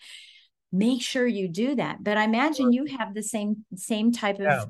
[0.72, 2.02] Make sure you do that.
[2.02, 4.64] But I imagine you have the same same type of Yeah.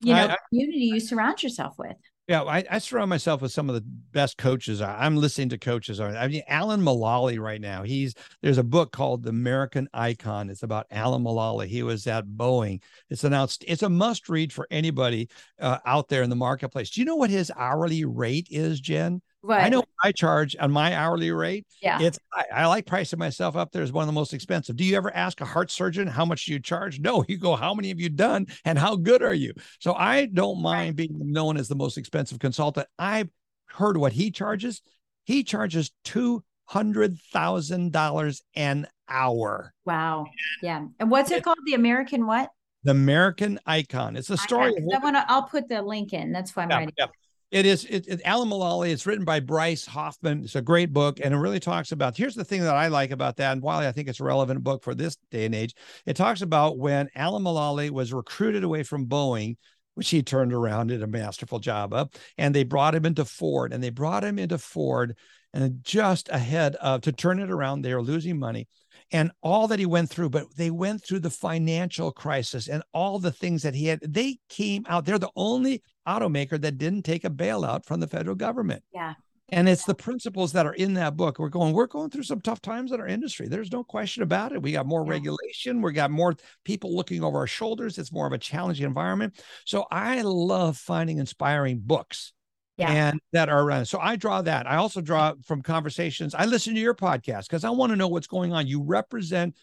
[0.00, 1.96] you know I- I- community you surround yourself with.
[2.28, 3.80] Yeah, I, I surround myself with some of the
[4.12, 4.80] best coaches.
[4.80, 5.98] I'm listening to coaches.
[5.98, 7.82] I mean, Alan Mullally right now.
[7.82, 10.48] He's there's a book called The American Icon.
[10.48, 11.66] It's about Alan Mullally.
[11.66, 12.82] He was at Boeing.
[13.08, 15.28] It's an out, It's a must read for anybody
[15.58, 16.90] uh, out there in the marketplace.
[16.90, 19.22] Do you know what his hourly rate is, Jen?
[19.42, 19.64] Right.
[19.64, 21.66] I know I charge on my hourly rate.
[21.80, 22.00] Yeah.
[22.00, 24.76] It's I, I like pricing myself up there as one of the most expensive.
[24.76, 27.00] Do you ever ask a heart surgeon how much do you charge?
[27.00, 29.54] No, you go, how many have you done and how good are you?
[29.78, 32.86] So I don't mind being known as the most expensive consultant.
[32.98, 33.30] I've
[33.66, 34.82] heard what he charges.
[35.24, 39.72] He charges two hundred thousand dollars an hour.
[39.86, 40.26] wow.
[40.62, 40.86] Yeah.
[41.00, 41.58] And what's it called?
[41.66, 42.50] The American what?
[42.84, 44.16] The American icon.
[44.16, 44.70] It's a story.
[44.76, 45.24] of I, want to.
[45.30, 46.30] I'll put the link in.
[46.32, 46.94] That's why I'm Yeah, writing.
[46.96, 47.06] yeah.
[47.50, 48.92] It is it, it Alan Mullally.
[48.92, 50.44] It's written by Bryce Hoffman.
[50.44, 52.16] It's a great book, and it really talks about.
[52.16, 54.62] Here's the thing that I like about that, and why I think it's a relevant
[54.62, 55.74] book for this day and age.
[56.06, 59.56] It talks about when Alan Mullally was recruited away from Boeing,
[59.94, 63.72] which he turned around, did a masterful job of, and they brought him into Ford,
[63.72, 65.16] and they brought him into Ford,
[65.52, 68.68] and just ahead of to turn it around, they were losing money.
[69.12, 73.18] And all that he went through, but they went through the financial crisis and all
[73.18, 74.00] the things that he had.
[74.02, 75.04] They came out.
[75.04, 75.82] They're the only
[76.18, 78.82] automaker that didn't take a bailout from the federal government.
[78.92, 79.14] Yeah.
[79.52, 81.38] And it's the principles that are in that book.
[81.40, 83.48] We're going, we're going through some tough times in our industry.
[83.48, 84.62] There's no question about it.
[84.62, 85.10] We got more Yeah.
[85.10, 85.82] regulation.
[85.82, 87.98] We got more people looking over our shoulders.
[87.98, 89.42] It's more of a challenging environment.
[89.64, 92.32] So I love finding inspiring books
[92.76, 92.92] Yeah.
[92.92, 93.86] and that are around.
[93.86, 94.68] So I draw that.
[94.68, 96.32] I also draw from conversations.
[96.32, 98.68] I listen to your podcast because I want to know what's going on.
[98.68, 99.56] You represent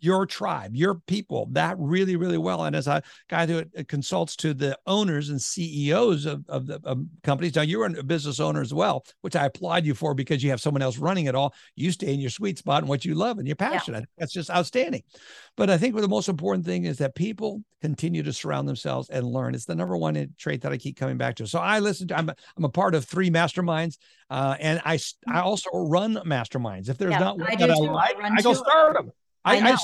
[0.00, 2.64] your tribe, your people, that really, really well.
[2.64, 6.80] And as a guy who uh, consults to the owners and CEOs of, of the
[6.84, 10.42] of companies, now you're a business owner as well, which I applaud you for because
[10.42, 11.54] you have someone else running it all.
[11.76, 14.08] You stay in your sweet spot and what you love and you're passionate.
[14.18, 15.02] That's just outstanding.
[15.56, 19.26] But I think the most important thing is that people continue to surround themselves and
[19.26, 19.54] learn.
[19.54, 21.46] It's the number one trait that I keep coming back to.
[21.46, 23.96] So I listen to, I'm a, I'm a part of three masterminds,
[24.28, 24.98] uh, and I
[25.28, 26.88] I also run masterminds.
[26.88, 27.74] If there's Yeah, not one I that I.
[27.74, 29.12] I I go start them.
[29.44, 29.76] I I, know.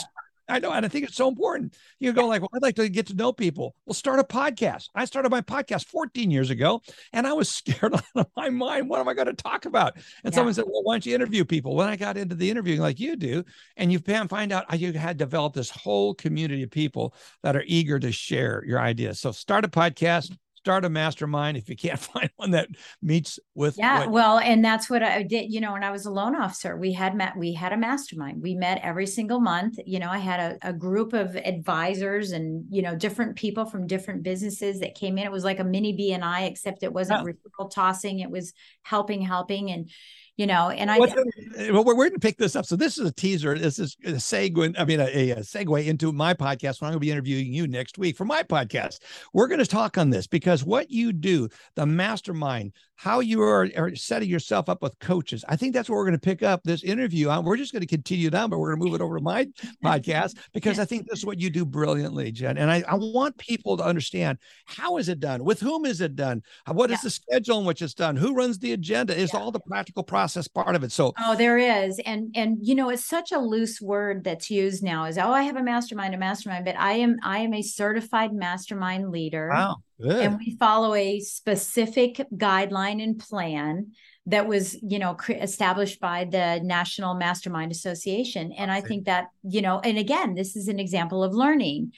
[0.48, 1.74] I know, and I think it's so important.
[1.98, 3.74] You go like, well, I'd like to get to know people.
[3.84, 4.90] Well, start a podcast.
[4.94, 6.82] I started my podcast 14 years ago,
[7.12, 8.88] and I was scared out of my mind.
[8.88, 9.94] What am I going to talk about?
[10.22, 10.36] And Yeah.
[10.36, 11.74] someone said, well, why don't you interview people?
[11.74, 13.42] When I got into the interviewing like you do,
[13.76, 17.98] and you find out you had developed this whole community of people that are eager
[17.98, 19.18] to share your ideas.
[19.18, 20.36] So start a podcast,
[20.66, 22.66] start a mastermind if you can't find one that
[23.00, 26.06] meets with yeah what- well and that's what i did you know when i was
[26.06, 29.78] a loan officer we had met we had a mastermind we met every single month
[29.86, 33.86] you know i had a, a group of advisors and you know different people from
[33.86, 37.32] different businesses that came in it was like a mini BNI except it wasn't Yeah.
[37.32, 38.52] referral tossing it was
[38.82, 39.88] helping helping and
[40.36, 42.66] you know and i the- well, we're, we're going to pick this up.
[42.66, 43.58] So this is a teaser.
[43.58, 44.74] This is a segue.
[44.78, 47.66] I mean, a, a segue into my podcast when I'm going to be interviewing you
[47.66, 48.98] next week for my podcast.
[49.32, 53.68] We're going to talk on this because what you do, the mastermind, how you are,
[53.76, 55.44] are setting yourself up with coaches.
[55.48, 57.44] I think that's what we're going to pick up this interview on.
[57.44, 59.46] We're just going to continue down, but we're going to move it over to my
[59.84, 62.58] podcast because I think this is what you do brilliantly, Jen.
[62.58, 65.44] And I, I want people to understand how is it done?
[65.44, 66.42] With whom is it done?
[66.70, 67.04] What is Yeah.
[67.04, 68.16] the schedule in which it's done?
[68.16, 69.16] Who runs the agenda?
[69.18, 69.40] Is Yeah.
[69.40, 70.92] all the practical process part of it?
[70.92, 71.98] So Oh, there is.
[72.00, 75.42] And and you know, it's such a loose word that's used now is oh, I
[75.42, 79.50] have a mastermind, a mastermind, but I am I am a certified mastermind leader.
[79.52, 80.22] Wow, good.
[80.22, 83.92] And we follow a specific guideline and plan
[84.26, 88.52] that was, you know, cre- established by the National Mastermind Association.
[88.52, 91.92] And I think that, you know, and again, this is an example of learning.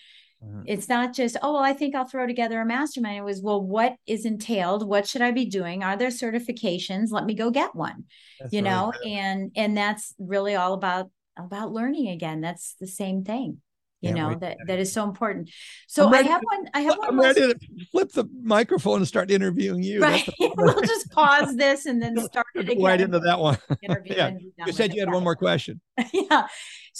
[0.45, 0.63] Mhm.
[0.67, 3.17] It's not just, oh, well, I think I'll throw together a mastermind.
[3.19, 4.87] It was, well, what is entailed?
[4.87, 5.83] What should I be doing?
[5.83, 7.09] Are there certifications?
[7.11, 8.05] Let me go get one
[8.39, 9.09] That's you know good.
[9.11, 13.59] and and that's really all about about learning again that's the same thing
[14.01, 15.51] you Can't know that that is so important
[15.89, 17.61] so I'm i have to- one i have one I'm last- ready to
[17.93, 20.01] flip the microphone and start interviewing you.
[20.01, 23.59] Right the- we'll just pause this and then start it again right into that one.
[23.83, 23.93] yeah.
[23.93, 24.15] and be
[24.57, 25.81] done You said you had one more question.
[26.13, 26.47] yeah.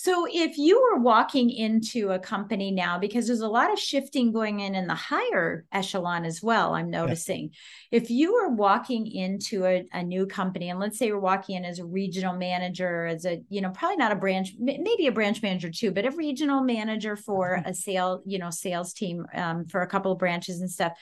[0.01, 4.31] So if you were walking into a company now, because there's a lot of shifting
[4.31, 7.51] going in in the higher echelon as well, I'm noticing.
[7.91, 11.65] If you were walking into a, a new company, and let's say you're walking in
[11.65, 15.43] as a regional manager, as a, you know, probably not a branch, maybe a branch
[15.43, 19.83] manager too, but a regional manager for a sale, you know, sales team um, for
[19.83, 20.93] a couple of branches and stuff.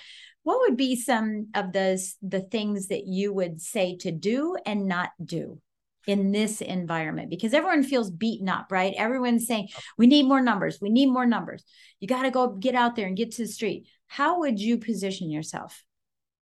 [0.43, 4.87] What would be some of those the things that you would say to do and
[4.87, 5.61] not do?
[6.07, 8.95] In this environment because everyone feels beaten up, right?
[8.97, 10.79] Everyone's saying, we need more numbers.
[10.81, 11.65] We need more numbers.
[12.01, 13.89] You got to go get out there and get to the street.
[14.07, 15.83] How would you position yourself?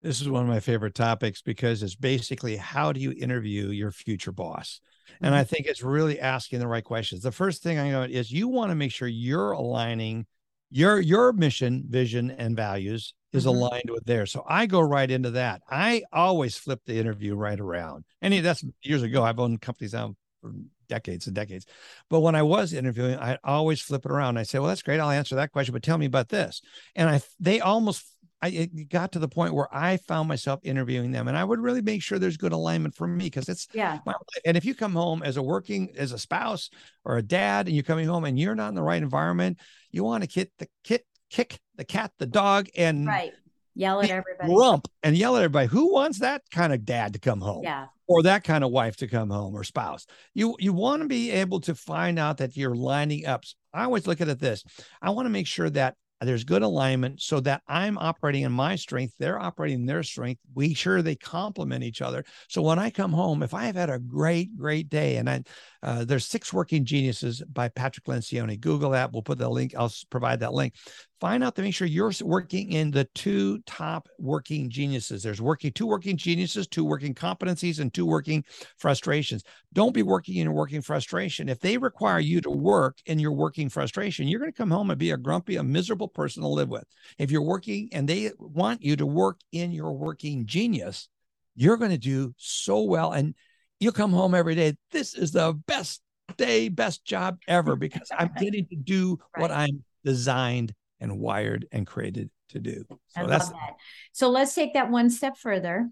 [0.03, 3.91] This is one of my favorite topics because it's basically how do you interview your
[3.91, 4.81] future boss?
[5.23, 5.49] And I mm-hmm.
[5.49, 7.23] think it's really asking the right questions.
[7.23, 10.27] The first thing I know is you want to make sure you're aligning
[10.71, 13.49] your your mission, vision, and values is Mhm.
[13.49, 14.33] aligned with theirs.
[14.33, 15.63] So I go right into that.
[15.71, 18.07] I always flip the interview right around.
[18.23, 19.25] And that's years ago.
[19.25, 20.53] I've owned companies now for
[20.89, 21.67] decades and decades.
[22.11, 24.39] But when I was interviewing, I always flip it around.
[24.39, 25.01] I say, "Well, that's great.
[25.01, 26.63] I'll answer that question, but tell me about this."
[26.95, 28.05] And I they almost
[28.43, 31.61] I it got to the point where I found myself interviewing them, and I would
[31.61, 34.01] really make sure there's good alignment for me because it's Yeah.
[34.05, 34.43] my life.
[34.45, 36.69] And if you come home as a working as a spouse
[37.07, 39.61] or a dad, and you're coming home and you're not in the right environment,
[39.91, 43.33] you want to kick the kit, kick the cat, the dog, and Right.
[43.75, 44.55] Yell at everybody.
[44.55, 45.67] rump and yell at everybody.
[45.67, 47.65] Who wants that kind of dad to come home?
[47.65, 47.87] Yeah.
[48.07, 50.07] or that kind of wife to come home or spouse.
[50.35, 53.45] You you want to be able to find out that you're lining up.
[53.73, 54.63] I always look at it this.
[55.03, 58.77] I want to make sure that there's good alignment so that I'm operating in my
[58.77, 60.41] strength, they're operating in their strength.
[60.55, 62.25] We sure they complement each other.
[62.49, 65.43] So when I come home, if I have had a great, great day, and I
[65.85, 68.59] uh, there's six working geniuses by Patrick Lencioni.
[68.59, 69.13] Google that.
[69.13, 69.75] We'll put the link.
[69.77, 70.73] I'll provide that link.
[71.21, 75.23] Find out to make sure you're working in the two top working geniuses.
[75.23, 78.45] There's working two working geniuses, two working competencies, and two working
[78.79, 79.45] frustrations.
[79.75, 81.51] Don't be working in your working frustration.
[81.51, 84.89] If they require you to work in your working frustration, you're going to come home
[84.89, 86.85] and be a grumpy, a miserable person to live with.
[87.19, 91.11] If you're working and they want you to work in your working genius,
[91.55, 93.13] you're going to do so well.
[93.13, 93.35] And
[93.81, 94.77] you'll come home every day.
[94.91, 96.03] This is the best
[96.37, 101.87] day, best job ever because I'm getting to do what I'm designed and wired and
[101.87, 102.85] created to do.
[103.17, 103.77] I So that's love that.
[104.13, 105.89] So let's take that one step further.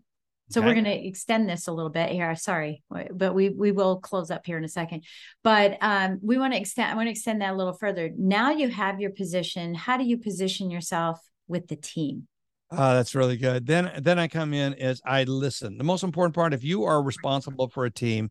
[0.50, 2.34] So we're going to extend this a little bit here.
[2.36, 5.04] Sorry, but we we will close up here in a second.
[5.42, 6.90] But um, we want to extend.
[6.90, 8.10] I want to extend that a little further.
[8.14, 9.74] Now you have your position.
[9.74, 11.18] How do you position yourself
[11.48, 12.28] with the team?
[12.72, 13.66] Oh, that's really good.
[13.66, 15.78] Then then I come in as I listen.
[15.78, 18.30] The most important part, if you are responsible for a team,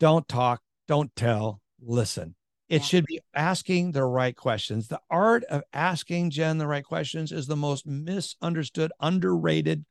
[0.00, 2.34] don't talk, don't tell, listen.
[2.68, 4.88] It should be asking the right questions.
[4.88, 9.84] The art of asking Jen the right questions is the most misunderstood, underrated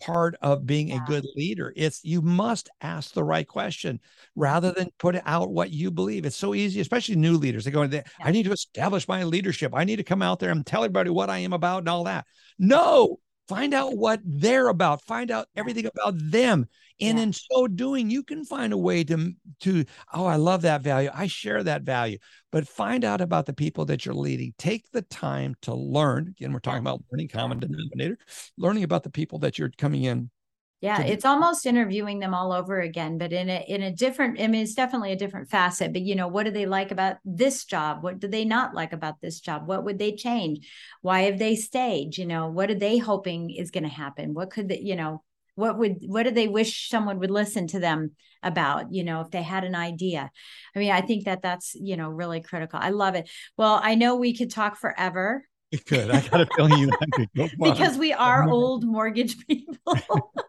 [0.00, 1.02] part of being Yeah.
[1.02, 1.72] a good leader.
[1.76, 4.00] It's you must ask the right question
[4.34, 6.24] rather than put out what you believe.
[6.26, 7.64] It's so easy, especially new leaders.
[7.64, 8.02] They go, I Yeah.
[8.20, 9.72] I need to establish my leadership.
[9.74, 12.04] I need to come out there and tell everybody what I am about and all
[12.04, 12.26] that.
[12.58, 13.18] No,
[13.48, 15.02] find out what they're about.
[15.02, 16.68] Find out everything about them.
[17.00, 17.24] And yeah.
[17.24, 19.84] in so doing you can find a way to to
[20.14, 21.10] oh i love that value.
[21.12, 22.18] I share that value.
[22.50, 24.54] But find out about the people that you're leading.
[24.56, 26.28] Take the time to learn.
[26.28, 28.18] Again we're talking about learning common denominator
[28.56, 30.30] learning about the people that you're coming in
[30.86, 34.46] yeah it's almost interviewing them all over again but in a in a different i
[34.46, 37.64] mean it's definitely a different facet but you know what do they like about this
[37.64, 38.02] job?
[38.02, 39.66] What do they not like about this job?
[39.66, 40.68] What would they change?
[41.02, 42.16] Why have they stayed?
[42.16, 44.34] You know what are they hoping is going to happen?
[44.34, 45.22] What could they you know
[45.54, 48.12] what would what do they wish someone would listen to them
[48.42, 50.30] about you know if they had an idea?
[50.74, 52.78] I mean i think that that's you know really critical.
[52.82, 53.28] I love it.
[53.56, 55.44] Well i know we could talk forever.
[55.72, 56.10] We could.
[56.10, 57.28] I got a feeling you could.
[57.60, 59.98] because we are old mortgage people.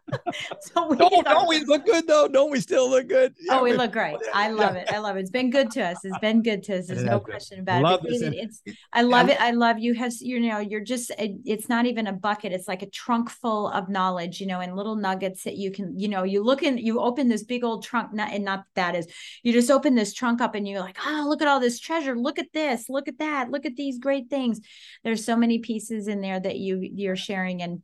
[0.61, 2.27] so we don't, don't we look good though?
[2.27, 3.33] Don't we still look good?
[3.37, 4.17] Oh, yeah, oh, we look great.
[4.33, 4.81] I love yeah.
[4.81, 4.93] it.
[4.93, 5.21] I love it.
[5.21, 5.97] It's been good to us.
[6.03, 6.87] It's been good to us.
[6.87, 8.11] There's no question about love it.
[8.11, 8.61] David, it's
[8.93, 9.39] I love it.
[9.41, 9.93] I love you.
[9.95, 10.59] Have you know?
[10.59, 11.11] You're just.
[11.17, 12.53] It's not even a bucket.
[12.53, 14.39] It's like a trunk full of knowledge.
[14.39, 15.99] You know, and little nuggets that you can.
[15.99, 16.77] You know, you look in.
[16.77, 18.13] You open this big old trunk.
[18.13, 19.07] Not and not that is.
[19.43, 22.17] You just open this trunk up and you're like, oh, look at all this treasure.
[22.17, 22.89] Look at this.
[22.89, 23.51] Look at that.
[23.51, 24.61] Look at these great things.
[25.03, 27.81] There's so many pieces in there that you you're sharing and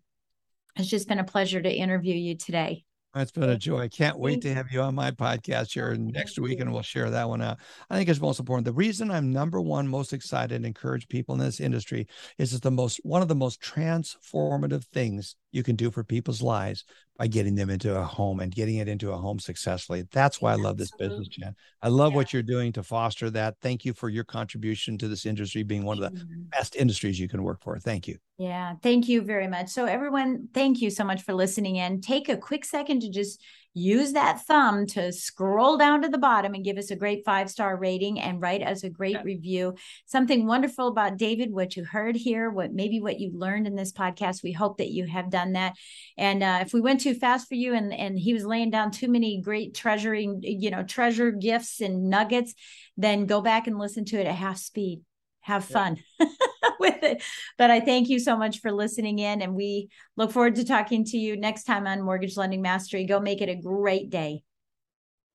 [0.76, 2.84] it's just been a pleasure to interview you today.
[3.16, 3.82] It's been a joy.
[3.82, 6.82] I can't wait to have you on my podcast here oh, next week, and we'll
[6.82, 7.60] share that one out.
[7.88, 8.66] I think it's most important.
[8.66, 12.08] The reason I'm number one most excited and encourage people in this industry
[12.40, 16.42] is it's the most one of the most transformative things you can do for people's
[16.42, 16.86] lives
[17.18, 20.04] by getting them into a home and getting it into a home successfully.
[20.12, 21.56] That's why I love this business, Jen.
[21.82, 22.16] I love yeah.
[22.16, 23.56] what you're doing to foster that.
[23.62, 26.44] Thank you for your contribution to this industry being one of the mm-hmm.
[26.52, 27.78] best industries you can work for.
[27.78, 28.18] Thank you.
[28.40, 29.70] Yeah, thank you very much.
[29.70, 32.02] So, everyone, thank you so much for listening in.
[32.02, 33.40] Take a quick second to just
[33.74, 37.50] use that thumb to scroll down to the bottom and give us a great five
[37.50, 39.24] star rating and write us a great yeah.
[39.24, 39.76] review.
[40.06, 43.92] Something wonderful about David, what you heard here, what maybe what you learned in this
[43.92, 44.44] podcast.
[44.44, 45.74] We hope that you have done that.
[46.18, 48.92] And uh, if we went too fast for you and and he was laying down
[48.92, 52.54] too many great treasuring, you know, treasure gifts and nuggets,
[52.98, 55.02] then go back and listen to it at half speed.
[55.44, 55.98] Have fun.
[56.20, 56.28] Yeah.
[56.80, 57.24] with it.
[57.58, 61.04] But I thank you so much for listening in, and we look forward to talking
[61.06, 63.06] to you next time on Mortgage Lending Mastery.
[63.06, 64.44] Go make it a great day.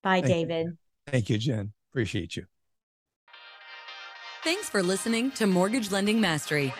[0.03, 0.65] Bye, thank David.
[0.67, 0.77] You.
[1.07, 1.73] Thank you, Jen.
[1.91, 2.45] Appreciate you.
[4.43, 6.73] Thanks for listening to Mortgage Lending Mastery.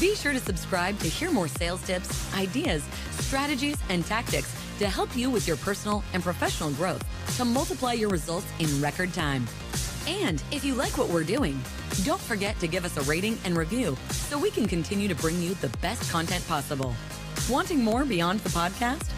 [0.00, 2.84] Be sure to subscribe to hear more sales tips, ideas,
[3.20, 7.04] strategies, and tactics to help you with your personal and professional growth
[7.36, 9.46] to multiply your results in record time.
[10.06, 11.58] And if you like what we're doing,
[12.04, 15.40] don't forget to give us a rating and review so we can continue to bring
[15.40, 16.94] you the best content possible.
[17.48, 19.10] Wanting more beyond the podcast?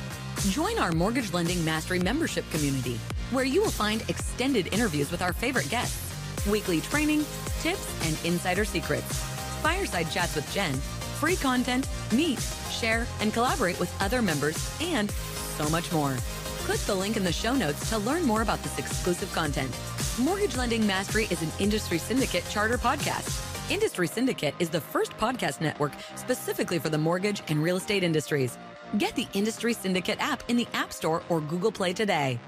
[0.51, 5.33] Join our Mortgage Lending Mastery membership community, where you will find extended interviews with our
[5.33, 7.25] favorite guests, weekly training,
[7.61, 9.21] tips, and insider secrets,
[9.63, 10.75] fireside chats with Jen,
[11.19, 16.17] free content, meet, share, and collaborate with other members, and so much more.
[16.61, 19.75] Click the link in the show notes to learn more about this exclusive content.
[20.19, 23.71] Mortgage Lending Mastery is an Industry Syndicate charter podcast.
[23.71, 28.57] Industry Syndicate is the first podcast network specifically for the mortgage and real estate industries.
[28.97, 32.41] Get the Industry Syndicate app in the App Store or Google Play today.